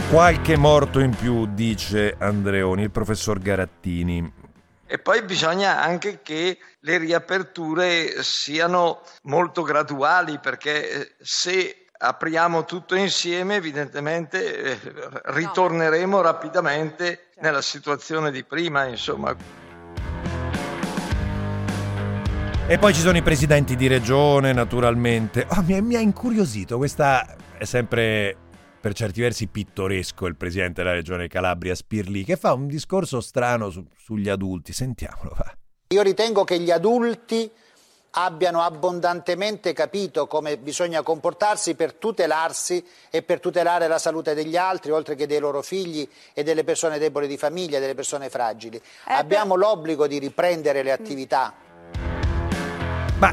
Qualche 0.10 0.58
morto 0.58 1.00
in 1.00 1.16
più, 1.16 1.48
dice 1.54 2.16
Andreoni, 2.18 2.84
il 2.84 2.92
professor 2.92 3.40
Garattini. 3.40 4.40
E 4.86 5.00
poi 5.00 5.24
bisogna 5.24 5.82
anche 5.82 6.20
che 6.22 6.58
le 6.82 6.98
riaperture 6.98 8.22
siano 8.22 9.04
molto 9.24 9.62
graduali 9.62 10.38
perché 10.40 10.92
eh, 10.92 11.12
se 11.22 11.86
apriamo 11.98 12.66
tutto 12.66 12.96
insieme 12.96 13.56
evidentemente 13.56 14.54
eh, 14.54 14.80
ritorneremo 15.26 16.20
rapidamente 16.20 17.28
nella 17.40 17.62
situazione 17.62 18.32
di 18.32 18.44
prima, 18.44 18.86
insomma. 18.86 19.34
E 22.68 22.78
poi 22.78 22.94
ci 22.94 23.02
sono 23.02 23.18
i 23.18 23.22
presidenti 23.22 23.76
di 23.76 23.88
regione, 23.88 24.54
naturalmente. 24.54 25.46
Oh, 25.50 25.62
mi, 25.62 25.82
mi 25.82 25.96
ha 25.96 26.00
incuriosito, 26.00 26.78
questa 26.78 27.36
è 27.58 27.66
sempre 27.66 28.36
per 28.80 28.94
certi 28.94 29.20
versi 29.22 29.48
pittoresco 29.48 30.26
il 30.26 30.38
presidente 30.38 30.82
della 30.82 30.96
regione 30.96 31.28
Calabria 31.28 31.76
Spirli, 31.76 32.24
che 32.24 32.38
fa 32.38 32.54
un 32.54 32.68
discorso 32.68 33.20
strano 33.20 33.70
su, 33.70 33.86
sugli 33.96 34.30
adulti. 34.30 34.72
Sentiamolo, 34.72 35.34
va. 35.36 35.54
Io 35.90 36.02
ritengo 36.02 36.46
che 36.46 36.60
gli 36.60 36.72
adulti 36.72 37.52
abbiano 38.12 38.62
abbondantemente 38.62 39.74
capito 39.74 40.28
come 40.28 40.58
bisogna 40.58 41.02
comportarsi 41.02 41.76
per 41.76 41.94
tutelarsi 41.94 42.84
e 43.10 43.22
per 43.22 43.40
tutelare 43.40 43.88
la 43.88 44.00
salute 44.00 44.34
degli 44.34 44.58
altri, 44.58 44.92
oltre 44.92 45.16
che 45.16 45.28
dei 45.28 45.40
loro 45.40 45.62
figli 45.62 46.08
e 46.34 46.44
delle 46.44 46.64
persone 46.64 46.98
deboli 46.98 47.28
di 47.28 47.38
famiglia, 47.38 47.80
delle 47.80 47.96
persone 47.96 48.30
fragili. 48.30 48.78
Eh, 48.78 49.14
Abbiamo 49.14 49.56
l'obbligo 49.56 50.08
di 50.08 50.20
riprendere 50.20 50.84
le 50.84 50.92
attività. 50.92 51.54
Ma 53.22 53.32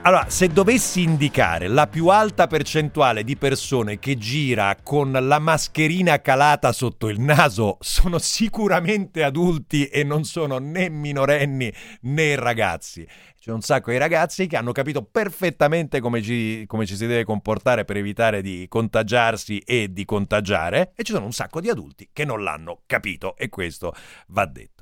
allora, 0.00 0.30
se 0.30 0.48
dovessi 0.48 1.02
indicare 1.02 1.68
la 1.68 1.86
più 1.86 2.06
alta 2.06 2.46
percentuale 2.46 3.22
di 3.22 3.36
persone 3.36 3.98
che 3.98 4.16
gira 4.16 4.74
con 4.82 5.12
la 5.12 5.38
mascherina 5.38 6.22
calata 6.22 6.72
sotto 6.72 7.06
il 7.10 7.20
naso, 7.20 7.76
sono 7.80 8.18
sicuramente 8.18 9.22
adulti 9.22 9.84
e 9.88 10.04
non 10.04 10.24
sono 10.24 10.56
né 10.56 10.88
minorenni 10.88 11.70
né 12.00 12.34
ragazzi. 12.34 13.06
C'è 13.38 13.52
un 13.52 13.60
sacco 13.60 13.90
di 13.90 13.98
ragazzi 13.98 14.46
che 14.46 14.56
hanno 14.56 14.72
capito 14.72 15.02
perfettamente 15.02 16.00
come 16.00 16.22
ci, 16.22 16.64
come 16.66 16.86
ci 16.86 16.96
si 16.96 17.06
deve 17.06 17.24
comportare 17.24 17.84
per 17.84 17.98
evitare 17.98 18.40
di 18.40 18.64
contagiarsi 18.70 19.58
e 19.58 19.92
di 19.92 20.06
contagiare, 20.06 20.92
e 20.96 21.02
ci 21.02 21.12
sono 21.12 21.26
un 21.26 21.32
sacco 21.32 21.60
di 21.60 21.68
adulti 21.68 22.08
che 22.10 22.24
non 22.24 22.42
l'hanno 22.42 22.80
capito, 22.86 23.36
e 23.36 23.50
questo 23.50 23.92
va 24.28 24.46
detto. 24.46 24.79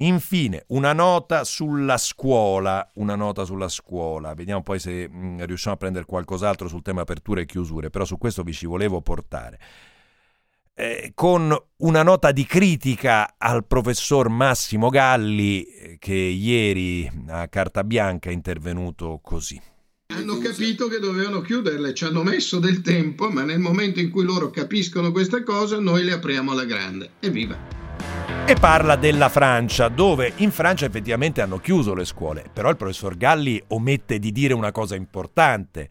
Infine, 0.00 0.64
una 0.68 0.92
nota 0.92 1.42
sulla 1.42 1.96
scuola, 1.96 2.88
una 2.94 3.16
nota 3.16 3.44
sulla 3.44 3.68
scuola. 3.68 4.34
Vediamo 4.34 4.62
poi 4.62 4.78
se 4.78 5.08
mh, 5.08 5.44
riusciamo 5.44 5.74
a 5.74 5.78
prendere 5.78 6.04
qualcos'altro 6.04 6.68
sul 6.68 6.82
tema 6.82 7.00
aperture 7.00 7.42
e 7.42 7.46
chiusure, 7.46 7.90
però 7.90 8.04
su 8.04 8.16
questo 8.16 8.42
vi 8.42 8.52
ci 8.52 8.66
volevo 8.66 9.00
portare. 9.00 9.58
Eh, 10.74 11.10
con 11.14 11.56
una 11.78 12.02
nota 12.04 12.30
di 12.30 12.46
critica 12.46 13.34
al 13.36 13.66
professor 13.66 14.28
Massimo 14.28 14.88
Galli, 14.90 15.64
eh, 15.64 15.96
che 15.98 16.14
ieri 16.14 17.10
a 17.26 17.48
Carta 17.48 17.82
Bianca 17.82 18.30
è 18.30 18.32
intervenuto 18.32 19.18
così. 19.20 19.60
Hanno 20.14 20.38
capito 20.38 20.86
che 20.86 21.00
dovevano 21.00 21.40
chiuderle, 21.40 21.92
ci 21.92 22.04
hanno 22.04 22.22
messo 22.22 22.60
del 22.60 22.80
tempo, 22.82 23.28
ma 23.28 23.42
nel 23.42 23.58
momento 23.58 23.98
in 23.98 24.10
cui 24.10 24.24
loro 24.24 24.50
capiscono 24.50 25.10
questa 25.10 25.42
cosa, 25.42 25.80
noi 25.80 26.04
le 26.04 26.12
apriamo 26.12 26.52
alla 26.52 26.64
grande. 26.64 27.10
Evviva! 27.18 27.87
E 28.46 28.56
parla 28.58 28.96
della 28.96 29.28
Francia, 29.28 29.88
dove 29.88 30.32
in 30.36 30.50
Francia 30.50 30.86
effettivamente 30.86 31.42
hanno 31.42 31.58
chiuso 31.58 31.94
le 31.94 32.04
scuole, 32.04 32.44
però 32.52 32.70
il 32.70 32.76
professor 32.76 33.16
Galli 33.16 33.62
omette 33.68 34.18
di 34.18 34.32
dire 34.32 34.54
una 34.54 34.72
cosa 34.72 34.94
importante, 34.94 35.88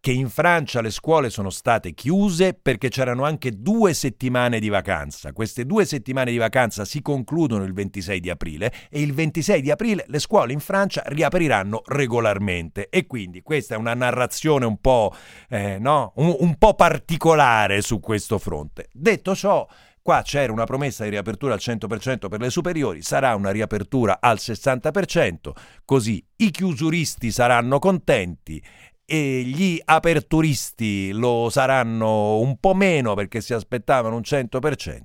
che 0.00 0.12
in 0.12 0.30
Francia 0.30 0.80
le 0.80 0.90
scuole 0.90 1.28
sono 1.28 1.50
state 1.50 1.92
chiuse 1.92 2.54
perché 2.54 2.88
c'erano 2.88 3.24
anche 3.24 3.60
due 3.60 3.92
settimane 3.92 4.58
di 4.58 4.70
vacanza. 4.70 5.32
Queste 5.32 5.66
due 5.66 5.84
settimane 5.84 6.30
di 6.30 6.38
vacanza 6.38 6.86
si 6.86 7.02
concludono 7.02 7.64
il 7.64 7.74
26 7.74 8.18
di 8.18 8.30
aprile 8.30 8.72
e 8.88 9.02
il 9.02 9.12
26 9.12 9.60
di 9.60 9.70
aprile 9.70 10.04
le 10.08 10.18
scuole 10.18 10.54
in 10.54 10.60
Francia 10.60 11.02
riapriranno 11.06 11.82
regolarmente. 11.84 12.88
E 12.88 13.06
quindi 13.06 13.42
questa 13.42 13.74
è 13.74 13.78
una 13.78 13.94
narrazione 13.94 14.64
un 14.64 14.78
po', 14.80 15.14
eh, 15.50 15.78
no? 15.78 16.12
un, 16.16 16.34
un 16.38 16.56
po' 16.56 16.74
particolare 16.74 17.82
su 17.82 18.00
questo 18.00 18.38
fronte. 18.38 18.88
Detto 18.92 19.34
ciò, 19.34 19.68
Qua 20.02 20.22
c'era 20.22 20.52
una 20.52 20.64
promessa 20.64 21.04
di 21.04 21.10
riapertura 21.10 21.52
al 21.52 21.60
100% 21.62 22.28
per 22.28 22.40
le 22.40 22.50
superiori, 22.50 23.02
sarà 23.02 23.34
una 23.34 23.50
riapertura 23.50 24.18
al 24.20 24.38
60%, 24.40 25.52
così 25.84 26.24
i 26.36 26.50
chiusuristi 26.50 27.30
saranno 27.30 27.78
contenti 27.78 28.62
e 29.04 29.42
gli 29.42 29.80
aperturisti 29.84 31.10
lo 31.10 31.48
saranno 31.50 32.38
un 32.38 32.56
po' 32.58 32.74
meno 32.74 33.14
perché 33.14 33.40
si 33.40 33.52
aspettavano 33.52 34.14
un 34.16 34.22
100% 34.24 35.02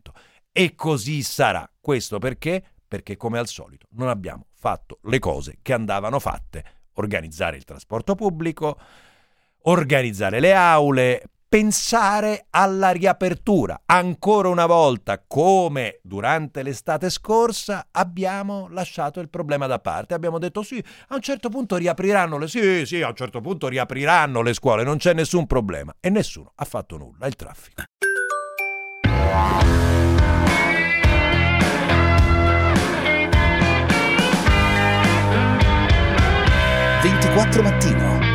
e 0.52 0.76
così 0.76 1.24
sarà. 1.24 1.70
Questo 1.82 2.18
perché? 2.18 2.64
Perché 2.88 3.18
come 3.18 3.40
al 3.40 3.48
solito 3.48 3.88
non 3.92 4.08
abbiamo 4.08 4.46
fatto 4.54 5.00
le 5.04 5.20
cose 5.20 5.58
che 5.62 5.74
andavano 5.74 6.20
fatte. 6.20 6.64
Organizzare 6.94 7.58
il 7.58 7.66
trasporto 7.66 8.16
pubblico, 8.16 8.80
organizzare 9.64 10.40
le 10.40 10.54
aule, 10.54 11.24
pensare 11.56 12.48
alla 12.50 12.92
riapertura. 12.92 13.84
Ancora 13.86 14.50
una 14.50 14.66
volta, 14.66 15.24
come 15.26 16.02
durante 16.04 16.64
l'estate 16.64 17.10
scorsa, 17.10 17.88
abbiamo 17.92 18.68
lasciato 18.72 19.22
il 19.22 19.30
problema 19.30 19.66
da 19.66 19.80
parte. 19.80 20.14
Abbiamo 20.14 20.38
detto 20.38 20.64
sì, 20.64 20.84
a 21.08 21.16
un 21.16 21.22
certo 21.22 21.48
punto 21.48 21.78
riapriranno 21.78 22.38
le 22.38 22.50
sì, 22.50 22.86
sì, 22.86 23.02
a 23.02 23.08
un 23.08 23.16
certo 23.16 23.40
punto 23.40 23.70
riapriranno 23.70 24.42
le 24.42 24.54
scuole, 24.54 24.84
non 24.84 24.98
c'è 24.98 25.14
nessun 25.14 25.48
problema 25.48 25.96
e 26.02 26.10
nessuno 26.10 26.52
ha 26.56 26.66
fatto 26.66 26.98
nulla, 26.98 27.26
il 27.26 27.36
traffico. 27.36 27.84
...24 37.02 37.62
mattino. 37.62 38.35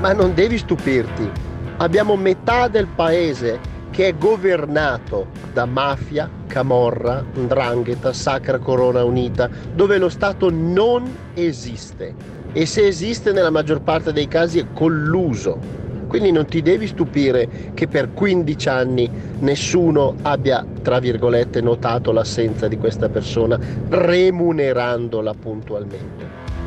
Ma 0.00 0.12
non 0.12 0.32
devi 0.32 0.58
stupirti. 0.58 1.28
Abbiamo 1.78 2.14
metà 2.14 2.68
del 2.68 2.86
paese 2.86 3.58
che 3.90 4.08
è 4.08 4.16
governato 4.16 5.26
da 5.52 5.64
mafia, 5.64 6.30
camorra, 6.46 7.24
ndrangheta, 7.34 8.12
sacra 8.12 8.58
corona 8.58 9.02
unita, 9.02 9.50
dove 9.74 9.98
lo 9.98 10.08
Stato 10.08 10.50
non 10.50 11.12
esiste. 11.34 12.14
E 12.52 12.64
se 12.64 12.86
esiste 12.86 13.32
nella 13.32 13.50
maggior 13.50 13.82
parte 13.82 14.12
dei 14.12 14.28
casi 14.28 14.60
è 14.60 14.66
colluso. 14.72 15.58
Quindi 16.06 16.30
non 16.30 16.46
ti 16.46 16.62
devi 16.62 16.86
stupire 16.86 17.72
che 17.74 17.88
per 17.88 18.12
15 18.12 18.68
anni 18.68 19.10
nessuno 19.40 20.14
abbia, 20.22 20.64
tra 20.80 21.00
virgolette, 21.00 21.60
notato 21.60 22.12
l'assenza 22.12 22.68
di 22.68 22.78
questa 22.78 23.08
persona, 23.08 23.58
remunerandola 23.88 25.34
puntualmente. 25.34 26.57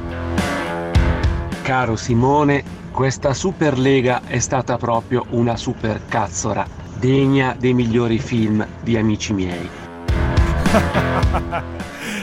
Caro 1.72 1.96
Simone, 1.96 2.66
questa 2.92 3.34
Superlega 3.34 4.24
è 4.28 4.40
stata 4.40 4.76
proprio 4.76 5.26
una 5.30 5.56
supercazzora, 5.56 6.68
degna 7.00 7.56
dei 7.58 7.74
migliori 7.74 8.20
film 8.20 8.68
di 8.84 8.98
amici 8.98 9.32
miei. 9.32 9.70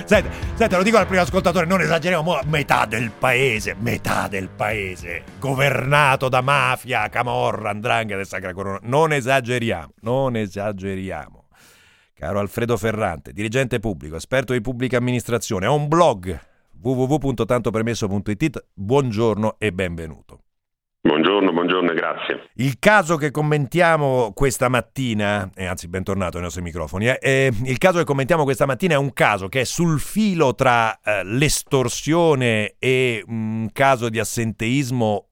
Senta, 0.05 0.29
senta, 0.55 0.77
lo 0.77 0.83
dico 0.83 0.99
al 0.99 1.07
primo 1.07 1.23
ascoltatore, 1.23 1.65
non 1.65 1.81
esageriamo, 1.81 2.23
mo- 2.23 2.41
metà 2.45 2.85
del 2.85 3.11
paese, 3.11 3.75
metà 3.79 4.29
del 4.29 4.51
paese, 4.51 5.23
governato 5.39 6.29
da 6.29 6.43
mafia, 6.43 7.09
camorra, 7.09 7.71
andrangheta 7.71 8.21
e 8.21 8.27
sacra 8.27 8.53
corona. 8.53 8.81
Non 8.83 9.15
esageriamo, 9.15 9.95
non 10.01 10.37
esageriamo. 10.37 11.47
Caro 12.13 12.39
Alfredo 12.39 12.77
Ferrante, 12.77 13.33
dirigente 13.33 13.81
pubblico, 13.81 14.17
esperto 14.17 14.53
di 14.53 14.61
pubblica 14.61 14.99
amministrazione, 14.99 15.65
ha 15.65 15.71
un 15.71 15.89
blog 15.89 16.39
www.tantopermesso.it. 16.81 18.67
Buongiorno 18.75 19.57
e 19.59 19.73
benvenuto. 19.73 20.41
Buongiorno, 21.01 21.53
buongiorno 21.53 21.93
e 21.93 21.95
grazie. 21.95 22.51
Il 22.55 22.79
caso 22.79 23.17
che 23.17 23.31
commentiamo 23.31 24.33
questa 24.35 24.69
mattina, 24.69 25.49
eh, 25.55 25.65
anzi 25.65 25.89
bentornato 25.89 26.37
ai 26.37 26.43
nostri 26.43 26.61
microfoni, 26.61 27.07
eh, 27.07 27.19
eh, 27.21 27.53
il 27.65 27.79
caso 27.79 27.99
che 27.99 28.05
commentiamo 28.05 28.45
questa 28.45 28.67
mattina 28.67 28.95
è 28.95 28.99
un 28.99 29.13
caso 29.13 29.49
che 29.49 29.61
è 29.61 29.65
sul 29.65 30.01
filo 30.01 30.55
tra 30.55 31.01
eh, 31.01 31.25
l'estorsione 31.25 32.75
e 32.79 33.23
un 33.27 33.71
caso 33.73 34.09
di 34.09 34.19
assenteismo 34.19 35.29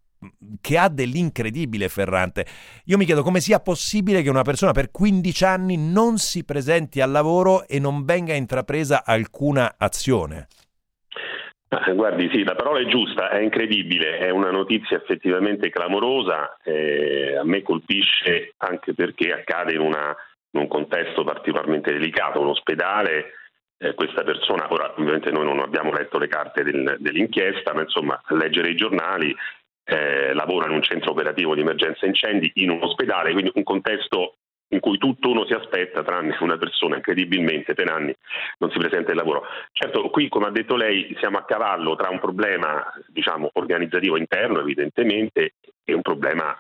che 0.61 0.79
ha 0.79 0.89
dell'incredibile 0.89 1.89
Ferrante. 1.89 2.47
Io 2.85 2.97
mi 2.97 3.05
chiedo 3.05 3.23
come 3.23 3.41
sia 3.41 3.61
possibile 3.61 4.23
che 4.23 4.31
una 4.31 4.43
persona 4.43 4.73
per 4.73 4.91
15 4.91 5.45
anni 5.45 5.77
non 5.77 6.19
si 6.19 6.45
presenti 6.45 7.01
al 7.01 7.11
lavoro 7.11 7.67
e 7.67 7.79
non 7.79 8.05
venga 8.05 8.35
intrapresa 8.35 9.05
alcuna 9.05 9.75
azione. 9.77 10.49
Ah, 11.69 11.91
Guardi, 11.93 12.29
sì, 12.33 12.45
la 12.45 12.55
parola 12.55 12.79
è 12.79 12.87
giusta, 12.87 13.29
è 13.31 13.39
incredibile, 13.41 14.19
è 14.19 14.31
una 14.31 14.51
notizia 14.53 14.97
effettivamente 14.97 15.69
clamorosa, 15.69 16.57
eh, 16.63 17.37
a 17.37 17.45
me 17.45 17.63
colpisce 17.63 18.53
anche 18.59 18.95
perché 18.95 19.33
accade 19.33 19.75
in, 19.75 19.81
una- 19.81 20.15
in 20.53 20.61
un 20.61 20.69
contesto 20.69 21.25
particolarmente 21.25 21.93
delicato, 21.93 22.41
un 22.41 22.49
ospedale, 22.49 23.33
eh, 23.79 23.95
questa 23.95 24.23
persona, 24.23 24.73
ora 24.73 24.93
ovviamente 24.97 25.31
noi 25.33 25.45
non 25.45 25.59
abbiamo 25.59 25.91
letto 25.93 26.19
le 26.19 26.29
carte 26.29 26.63
del- 26.63 26.97
dell'inchiesta, 27.01 27.75
ma 27.75 27.83
insomma 27.83 28.21
a 28.25 28.35
leggere 28.37 28.71
i 28.71 28.77
giornali, 28.77 29.35
eh, 29.89 30.33
lavora 30.35 30.67
in 30.67 30.73
un 30.73 30.83
centro 30.83 31.11
operativo 31.11 31.55
di 31.55 31.61
emergenza 31.63 32.07
incendi 32.07 32.51
in 32.55 32.71
un 32.71 32.83
ospedale, 32.83 33.33
quindi 33.33 33.51
un 33.55 33.65
contesto 33.65 34.36
in 34.69 34.81
cui 34.81 34.99
tutto 34.99 35.31
uno 35.31 35.47
si 35.47 35.53
aspetta, 35.53 36.03
tranne 36.03 36.37
una 36.41 36.59
persona 36.59 36.97
incredibilmente 36.97 37.75
per 37.75 37.89
anni 37.91 38.15
non 38.59 38.71
si 38.71 38.79
presenta 38.79 39.11
il 39.11 39.17
lavoro. 39.17 39.45
Certo, 39.73 40.11
qui 40.11 40.29
come 40.29 40.47
ha 40.47 40.51
detto 40.51 40.77
lei 40.77 41.15
siamo 41.19 41.39
a 41.39 41.45
cavallo 41.45 41.95
tra 41.95 42.09
un 42.09 42.19
problema 42.19 42.85
diciamo, 43.07 43.51
organizzativo 43.55 44.17
interno 44.17 44.61
evidentemente 44.61 45.55
e 45.85 45.93
un 45.95 46.03
problema 46.03 46.59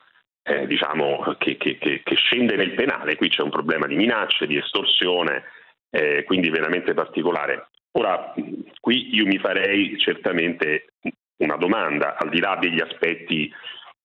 eh, 0.49 0.66
diciamo, 0.69 1.35
che, 1.38 1.57
che- 1.57 1.77
che- 1.79 2.03
che 2.05 2.14
scende 2.14 2.55
nel 2.55 2.75
penale, 2.75 3.16
qui 3.16 3.29
c'è 3.29 3.42
un 3.42 3.51
problema 3.51 3.87
di 3.88 3.97
minacce, 3.97 4.47
di 4.47 4.57
estorsione, 4.57 5.42
eh, 5.90 6.23
quindi 6.23 6.51
veramente 6.51 6.95
particolare. 6.95 7.66
Ora, 7.92 8.33
qui 8.81 9.12
io 9.14 9.27
mi 9.27 9.38
farei 9.38 9.99
certamente 9.99 10.92
una 11.38 11.57
domanda, 11.57 12.16
al 12.16 12.29
di 12.29 12.38
là 12.38 12.57
degli 12.61 12.81
aspetti 12.81 13.53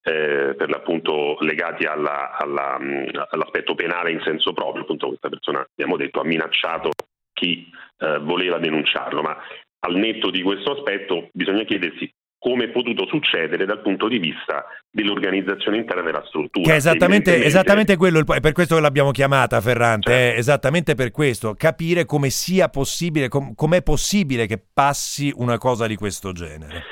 eh, 0.03 0.55
per 0.57 0.69
l'appunto 0.69 1.37
legati 1.41 1.85
alla- 1.85 2.35
alla, 2.37 2.77
mh, 2.79 3.27
all'aspetto 3.29 3.75
penale 3.75 4.11
in 4.11 4.21
senso 4.23 4.53
proprio, 4.53 4.83
appunto 4.83 5.07
questa 5.07 5.29
persona 5.29 5.65
abbiamo 5.69 5.97
detto 5.97 6.19
ha 6.19 6.25
minacciato 6.25 6.89
chi 7.33 7.69
eh, 7.99 8.19
voleva 8.19 8.57
denunciarlo, 8.57 9.21
ma 9.21 9.37
al 9.83 9.95
netto 9.95 10.29
di 10.31 10.41
questo 10.41 10.71
aspetto 10.73 11.29
bisogna 11.33 11.63
chiedersi 11.63 12.11
come 12.43 12.63
è 12.65 12.69
potuto 12.69 13.05
succedere 13.05 13.65
dal 13.65 13.81
punto 13.83 14.07
di 14.07 14.17
vista 14.17 14.65
dell'organizzazione 14.89 15.77
interna 15.77 16.01
della 16.01 16.23
struttura. 16.25 16.65
Che 16.65 16.73
è 16.73 16.75
esattamente, 16.75 17.29
Evidentemente- 17.35 17.47
esattamente 17.47 17.95
quello, 17.97 18.19
è 18.33 18.39
per 18.39 18.51
questo 18.53 18.75
che 18.75 18.81
l'abbiamo 18.81 19.11
chiamata 19.11 19.61
Ferrante, 19.61 20.33
è 20.33 20.37
esattamente 20.37 20.95
per 20.95 21.11
questo, 21.11 21.53
capire 21.53 22.05
come 22.05 22.31
sia 22.31 22.67
possibile, 22.69 23.27
com- 23.27 23.53
com'è 23.53 23.83
possibile 23.83 24.47
che 24.47 24.59
passi 24.73 25.31
una 25.35 25.59
cosa 25.59 25.85
di 25.85 25.95
questo 25.95 26.31
genere. 26.31 26.83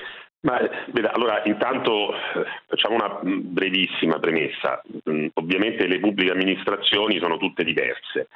Ma, 0.42 0.60
veda, 0.92 1.12
allora, 1.12 1.42
intanto 1.46 2.14
eh, 2.14 2.46
facciamo 2.68 2.96
una 2.96 3.20
mh, 3.22 3.54
brevissima 3.54 4.20
premessa. 4.20 4.82
Mm, 5.10 5.28
Ovviamente 5.34 5.88
le 5.88 6.00
pubbliche 6.00 6.32
amministrazioni 6.32 7.20
sono 7.20 7.38
tutte 7.38 7.64
diverse. 7.64 8.28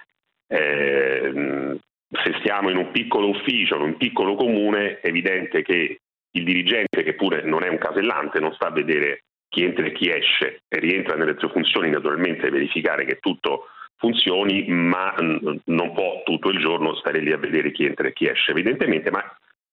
Eh, 0.48 1.32
mh, 1.32 1.80
se 2.24 2.36
stiamo 2.40 2.70
in 2.70 2.78
un 2.78 2.92
piccolo 2.92 3.30
ufficio, 3.30 3.76
in 3.76 3.82
un 3.82 3.98
piccolo 3.98 4.36
comune, 4.36 5.00
è 5.00 5.08
evidente 5.08 5.64
che 5.64 6.00
il 6.36 6.44
dirigente, 6.44 7.04
che 7.04 7.14
pure 7.14 7.44
non 7.44 7.64
è 7.64 7.70
un 7.70 7.78
casellante, 7.78 8.40
non 8.40 8.54
sta 8.54 8.68
a 8.68 8.72
vedere 8.72 9.24
chi 9.50 9.64
entra 9.64 9.86
e 9.86 9.92
chi 9.92 10.10
esce 10.10 10.62
e 10.68 10.80
rientra 10.80 11.16
nelle 11.16 11.36
sue 11.38 11.50
funzioni, 11.50 11.90
naturalmente 11.90 12.50
verificare 12.50 13.06
che 13.06 13.20
tutto 13.20 13.68
funzioni, 13.98 14.66
ma 14.68 15.16
non 15.18 15.94
può 15.94 16.24
tutto 16.24 16.50
il 16.50 16.60
giorno 16.60 16.96
stare 16.96 17.20
lì 17.20 17.32
a 17.32 17.38
vedere 17.38 17.72
chi 17.72 17.86
entra 17.86 18.08
e 18.08 18.14
chi 18.14 18.28
esce, 18.28 18.52
evidentemente, 18.52 19.12
ma 19.12 19.24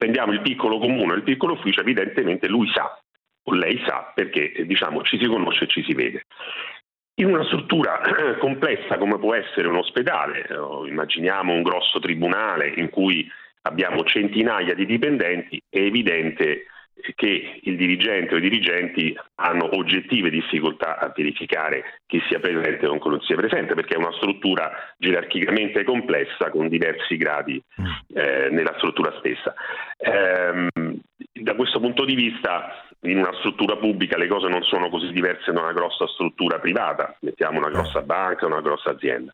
prendiamo 0.01 0.33
il 0.33 0.41
piccolo 0.41 0.79
comune, 0.79 1.13
il 1.13 1.23
piccolo 1.23 1.53
ufficio, 1.53 1.83
evidentemente 1.83 2.49
lui 2.49 2.67
sa, 2.73 2.99
o 3.43 3.53
lei 3.53 3.79
sa, 3.87 4.11
perché 4.15 4.51
eh, 4.51 4.65
diciamo 4.65 5.03
ci 5.03 5.19
si 5.19 5.27
conosce 5.27 5.65
e 5.65 5.67
ci 5.67 5.83
si 5.83 5.93
vede. 5.93 6.23
In 7.17 7.27
una 7.27 7.45
struttura 7.45 8.01
eh, 8.01 8.39
complessa 8.39 8.97
come 8.97 9.19
può 9.19 9.35
essere 9.35 9.69
un 9.69 9.77
ospedale, 9.77 10.47
eh, 10.49 10.89
immaginiamo 10.89 11.53
un 11.53 11.61
grosso 11.61 11.99
tribunale 11.99 12.69
in 12.69 12.89
cui 12.89 13.31
abbiamo 13.63 14.03
centinaia 14.05 14.73
di 14.73 14.87
dipendenti, 14.87 15.61
è 15.69 15.81
evidente 15.81 16.65
che 17.15 17.61
il 17.63 17.77
dirigente 17.77 18.35
o 18.35 18.39
i 18.39 18.41
dirigenti 18.43 19.17
hanno 19.37 19.77
oggettive 19.77 20.31
difficoltà 20.31 20.99
a 20.99 21.13
verificare 21.15 22.01
chi 22.07 22.21
sia 22.29 22.41
presente 22.41 22.87
o 22.87 22.99
non 23.03 23.21
sia 23.21 23.37
presente, 23.37 23.75
perché 23.75 23.95
è 23.95 23.99
una 23.99 24.13
struttura 24.13 24.71
gerarchicamente 24.99 25.85
complessa 25.85 26.51
con 26.51 26.69
diversi 26.69 27.17
gradi 27.17 27.63
eh, 28.15 28.49
nella 28.51 28.75
struttura 28.77 29.15
stessa. 29.19 29.55
Ehm, 29.99 30.69
da 31.33 31.55
questo 31.55 31.81
punto 31.81 32.05
di 32.05 32.15
vista, 32.15 32.87
in 33.03 33.19
una 33.19 33.33
struttura 33.39 33.77
pubblica 33.77 34.19
le 34.19 34.27
cose 34.27 34.49
non 34.49 34.63
sono 34.63 34.89
così 34.91 35.13
diverse 35.13 35.53
da 35.53 35.61
una 35.61 35.73
grossa 35.73 36.07
struttura 36.09 36.59
privata, 36.59 37.17
mettiamo 37.21 37.59
una 37.59 37.71
grossa 37.71 38.03
banca, 38.03 38.47
una 38.47 38.61
grossa 38.61 38.91
azienda. 38.91 39.33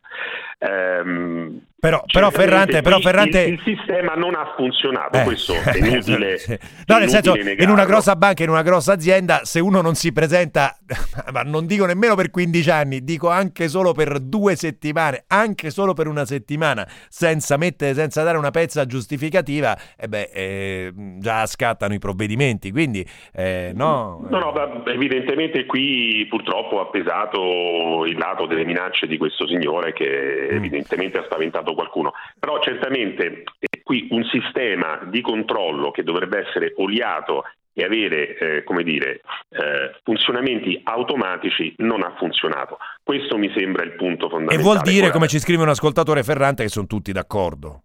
Ehm, 0.59 1.61
Però, 1.87 2.03
però 2.11 2.29
Ferrante, 2.31 2.81
però 2.81 2.99
Ferrante... 2.99 3.41
il, 3.43 3.53
il 3.53 3.61
sistema 3.63 4.13
non 4.15 4.35
ha 4.35 4.53
funzionato, 4.57 5.19
Eh, 5.19 5.23
questo 5.23 5.53
è 5.53 5.77
inutile. 5.77 6.37
sì. 6.37 6.57
No, 6.85 6.97
nel 6.97 7.07
senso, 7.09 7.35
in 7.37 7.43
negarlo. 7.45 7.71
una 7.73 7.85
grossa 7.85 8.15
banca, 8.17 8.43
in 8.43 8.49
una 8.49 8.61
grossa 8.61 8.91
azienda, 8.93 9.41
se 9.43 9.61
uno 9.61 9.79
non 9.81 9.95
si 9.95 10.11
presenta, 10.11 10.77
ma 11.31 11.43
non 11.43 11.65
dico 11.65 11.85
nemmeno 11.85 12.15
per 12.15 12.29
15 12.29 12.69
anni, 12.69 13.03
dico 13.05 13.29
anche 13.29 13.69
solo 13.69 13.93
per 13.93 14.19
due 14.19 14.55
settimane, 14.57 15.23
anche 15.27 15.69
solo 15.69 15.93
per 15.93 16.07
una 16.07 16.25
settimana, 16.25 16.85
senza 17.07 17.55
mettere, 17.57 17.93
senza 17.93 18.21
dare 18.23 18.37
una 18.37 18.51
pezza 18.51 18.85
giustificativa, 18.85 19.77
e 19.97 20.07
beh, 20.09 20.29
eh, 20.33 20.91
già 21.19 21.45
scattano 21.45 21.93
i 21.93 21.99
provvedimenti. 21.99 22.71
Quindi, 22.71 23.05
eh, 23.33 23.71
no. 23.73 24.25
No, 24.29 24.39
no, 24.39 24.51
ma 24.51 24.83
evidentemente 24.91 25.65
qui 25.65 26.25
purtroppo 26.29 26.81
ha 26.81 26.87
pesato 26.89 28.03
il 28.05 28.17
lato 28.17 28.45
delle 28.45 28.65
minacce 28.65 29.07
di 29.07 29.17
questo 29.17 29.47
signore 29.47 29.93
che 29.93 30.15
Mm. 30.47 30.55
evidentemente 30.55 31.17
ha 31.19 31.23
spaventato 31.23 31.73
qualcuno. 31.77 32.11
Però 32.37 32.59
certamente 32.59 33.43
eh, 33.59 33.81
qui 33.83 34.07
un 34.11 34.23
sistema 34.25 34.99
di 35.05 35.21
controllo 35.21 35.91
che 35.91 36.03
dovrebbe 36.03 36.45
essere 36.45 36.73
oliato 36.77 37.43
e 37.73 37.83
avere, 37.83 38.37
eh, 38.37 38.63
come 38.63 38.81
dire, 38.81 39.21
eh, 39.49 39.99
funzionamenti 40.03 40.81
automatici 40.83 41.75
non 41.77 42.01
ha 42.01 42.15
funzionato. 42.17 42.79
Questo 43.03 43.37
mi 43.37 43.51
sembra 43.55 43.83
il 43.83 43.93
punto 43.93 44.25
E 44.25 44.29
fondamentale. 44.29 44.63
vuol 44.63 44.81
dire, 44.81 45.11
come 45.11 45.27
ci 45.27 45.37
scrive 45.37 45.61
un 45.61 45.69
ascoltatore 45.69 46.23
Ferrante, 46.23 46.63
che 46.63 46.69
sono 46.69 46.87
tutti 46.87 47.11
d'accordo. 47.11 47.83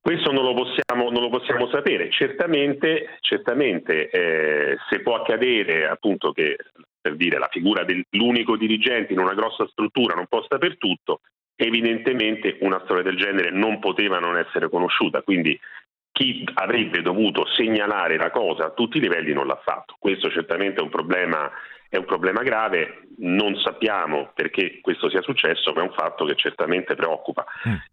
Questo 0.00 0.32
non 0.32 0.44
lo 0.44 0.54
possiamo, 0.54 1.10
non 1.10 1.20
lo 1.20 1.28
possiamo 1.28 1.68
sapere. 1.68 2.10
Certamente, 2.10 3.18
certamente 3.20 4.08
eh, 4.08 4.76
se 4.88 5.00
può 5.02 5.16
accadere 5.16 5.86
appunto 5.86 6.32
che 6.32 6.56
per 6.98 7.16
dire 7.16 7.38
la 7.38 7.48
figura 7.50 7.84
dell'unico 7.84 8.56
dirigente 8.56 9.12
in 9.12 9.18
una 9.18 9.34
grossa 9.34 9.66
struttura 9.68 10.14
non 10.14 10.26
posta 10.26 10.56
per 10.56 10.78
tutto, 10.78 11.20
evidentemente 11.60 12.56
una 12.60 12.80
storia 12.84 13.02
del 13.02 13.16
genere 13.16 13.50
non 13.50 13.78
poteva 13.78 14.18
non 14.18 14.36
essere 14.36 14.68
conosciuta. 14.68 15.22
Quindi 15.22 15.58
chi 16.12 16.44
avrebbe 16.54 17.02
dovuto 17.02 17.46
segnalare 17.46 18.16
la 18.16 18.30
cosa 18.30 18.66
a 18.66 18.70
tutti 18.70 18.98
i 18.98 19.00
livelli 19.00 19.32
non 19.32 19.46
l'ha 19.46 19.60
fatto. 19.62 19.96
Questo 19.98 20.30
certamente 20.30 20.80
è 20.80 20.82
un 20.82 20.90
problema, 20.90 21.50
è 21.88 21.96
un 21.96 22.04
problema 22.04 22.42
grave, 22.42 23.08
non 23.18 23.56
sappiamo 23.56 24.30
perché 24.34 24.80
questo 24.80 25.08
sia 25.08 25.22
successo, 25.22 25.72
ma 25.72 25.80
è 25.80 25.84
un 25.84 25.92
fatto 25.92 26.24
che 26.24 26.34
certamente 26.34 26.94
preoccupa. 26.94 27.44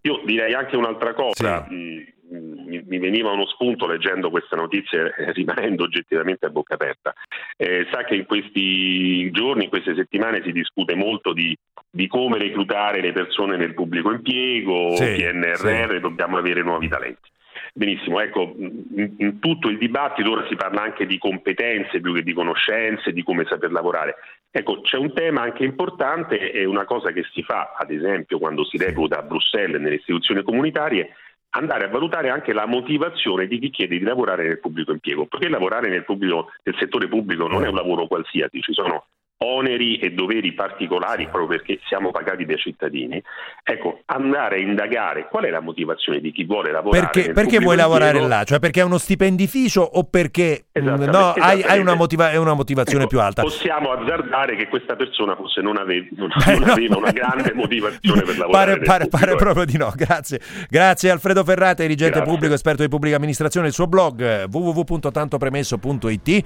Io 0.01 0.21
direi 0.25 0.53
anche 0.53 0.75
un'altra 0.75 1.13
cosa, 1.13 1.65
mh, 1.69 2.05
mi, 2.29 2.83
mi 2.85 2.99
veniva 2.99 3.31
uno 3.31 3.45
spunto 3.47 3.87
leggendo 3.87 4.29
queste 4.29 4.55
notizie 4.55 5.13
eh, 5.17 5.31
rimanendo 5.33 5.83
oggettivamente 5.83 6.45
a 6.45 6.49
bocca 6.49 6.75
aperta. 6.75 7.13
Eh, 7.55 7.87
sa 7.91 8.03
che 8.03 8.15
in 8.15 8.25
questi 8.25 9.29
giorni, 9.31 9.65
in 9.65 9.69
queste 9.69 9.95
settimane 9.95 10.41
si 10.43 10.51
discute 10.51 10.95
molto 10.95 11.33
di, 11.33 11.57
di 11.89 12.07
come 12.07 12.37
reclutare 12.37 13.01
le 13.01 13.11
persone 13.11 13.57
nel 13.57 13.73
pubblico 13.73 14.11
impiego, 14.11 14.95
Sì, 14.95 15.15
PNRR, 15.17 15.99
dobbiamo 15.99 16.37
avere 16.37 16.61
nuovi 16.61 16.87
talenti. 16.87 17.29
Benissimo, 17.73 18.19
ecco, 18.19 18.55
in, 18.57 19.13
in 19.17 19.39
tutto 19.39 19.69
il 19.69 19.77
dibattito 19.77 20.31
ora 20.31 20.47
si 20.47 20.55
parla 20.55 20.81
anche 20.81 21.05
di 21.05 21.19
competenze 21.19 22.01
più 22.01 22.11
che 22.13 22.23
di 22.23 22.33
conoscenze, 22.33 23.13
di 23.13 23.21
come 23.21 23.45
saper 23.47 23.71
lavorare. 23.71 24.15
Ecco, 24.49 24.81
c'è 24.81 24.97
un 24.97 25.13
tema 25.13 25.41
anche 25.41 25.63
importante 25.63 26.51
e 26.51 26.65
una 26.65 26.85
cosa 26.85 27.11
che 27.11 27.23
si 27.31 27.43
fa, 27.43 27.75
ad 27.77 27.91
esempio, 27.91 28.39
quando 28.39 28.63
si 28.65 28.77
recluta 28.77 29.19
a 29.19 29.21
Bruxelles 29.21 29.79
nelle 29.79 29.95
istituzioni 29.95 30.41
comunitarie, 30.41 31.13
andare 31.57 31.85
a 31.85 31.89
valutare 31.89 32.29
anche 32.29 32.53
la 32.53 32.65
motivazione 32.65 33.47
di 33.47 33.59
chi 33.59 33.69
chiede 33.69 33.97
di 33.97 34.03
lavorare 34.03 34.47
nel 34.47 34.59
pubblico 34.59 34.91
impiego, 34.91 35.25
perché 35.25 35.49
lavorare 35.49 35.89
nel, 35.89 36.05
pubblico, 36.05 36.51
nel 36.63 36.75
settore 36.77 37.07
pubblico 37.07 37.47
non 37.47 37.65
è 37.65 37.67
un 37.67 37.75
lavoro 37.75 38.07
qualsiasi, 38.07 38.61
ci 38.61 38.73
sono 38.73 39.05
oneri 39.39 39.97
e 39.99 40.11
doveri 40.13 40.53
particolari 40.53 41.27
proprio 41.29 41.59
perché 41.59 41.79
siamo 41.87 42.11
pagati 42.11 42.45
dai 42.45 42.57
cittadini. 42.57 43.21
Ecco, 43.63 44.01
andare 44.05 44.55
a 44.55 44.59
indagare 44.59 45.27
qual 45.29 45.43
è 45.43 45.49
la 45.49 45.59
motivazione 45.59 46.19
di 46.19 46.31
chi 46.31 46.43
vuole 46.43 46.71
lavorare 46.71 47.09
Perché, 47.11 47.31
perché 47.33 47.59
vuoi 47.59 47.75
lavorare 47.75 48.19
là? 48.19 48.43
Cioè 48.43 48.59
perché 48.59 48.81
è 48.81 48.83
uno 48.83 48.97
stipendificio 48.97 49.81
o 49.81 50.05
perché 50.05 50.65
Esattamente, 50.71 51.11
no, 51.11 51.27
hai, 51.33 51.35
hai 51.35 51.57
esattamente. 51.57 51.81
una, 51.81 51.95
motiva- 51.95 52.31
è 52.31 52.37
una 52.37 52.53
motivazione 52.53 53.03
Ecco, 53.03 53.09
più 53.11 53.19
alta? 53.19 53.41
Possiamo 53.43 53.91
azzardare 53.91 54.55
che 54.55 54.67
questa 54.67 54.95
persona 54.95 55.35
forse 55.35 55.61
non, 55.61 55.77
ave- 55.77 56.09
non- 56.15 56.29
non 56.59 56.69
aveva 56.69 56.97
una 56.97 57.11
grande 57.11 57.53
motivazione 57.53 58.21
per 58.23 58.37
lavorare. 58.37 58.79
Pare, 58.79 59.07
pare- 59.07 59.07
pare 59.07 59.35
proprio 59.35 59.65
di 59.65 59.77
no, 59.77 59.91
grazie. 59.95 60.39
Grazie 60.69 61.11
Alfredo 61.11 61.43
Ferrate, 61.43 61.83
dirigente 61.83 62.15
Grazie. 62.17 62.31
pubblico, 62.33 62.53
esperto 62.55 62.81
di 62.81 62.89
pubblica 62.89 63.17
amministrazione, 63.17 63.67
il 63.67 63.73
suo 63.73 63.85
blog 63.87 64.21
eh, 64.21 64.47
www.tantopremesso.it. 64.51 66.43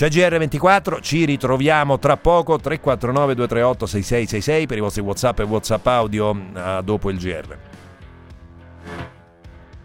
C'è 0.00 0.08
GR24, 0.08 1.02
ci 1.02 1.26
ritroviamo 1.26 1.98
tra 1.98 2.16
poco 2.16 2.58
349 2.58 3.34
238 3.34 3.84
6666 3.84 4.66
per 4.66 4.78
i 4.78 4.80
vostri 4.80 5.02
WhatsApp 5.02 5.40
e 5.40 5.42
WhatsApp 5.42 5.86
audio 5.88 6.34
eh, 6.56 6.80
dopo 6.82 7.10
il 7.10 7.18
GR. 7.18 7.69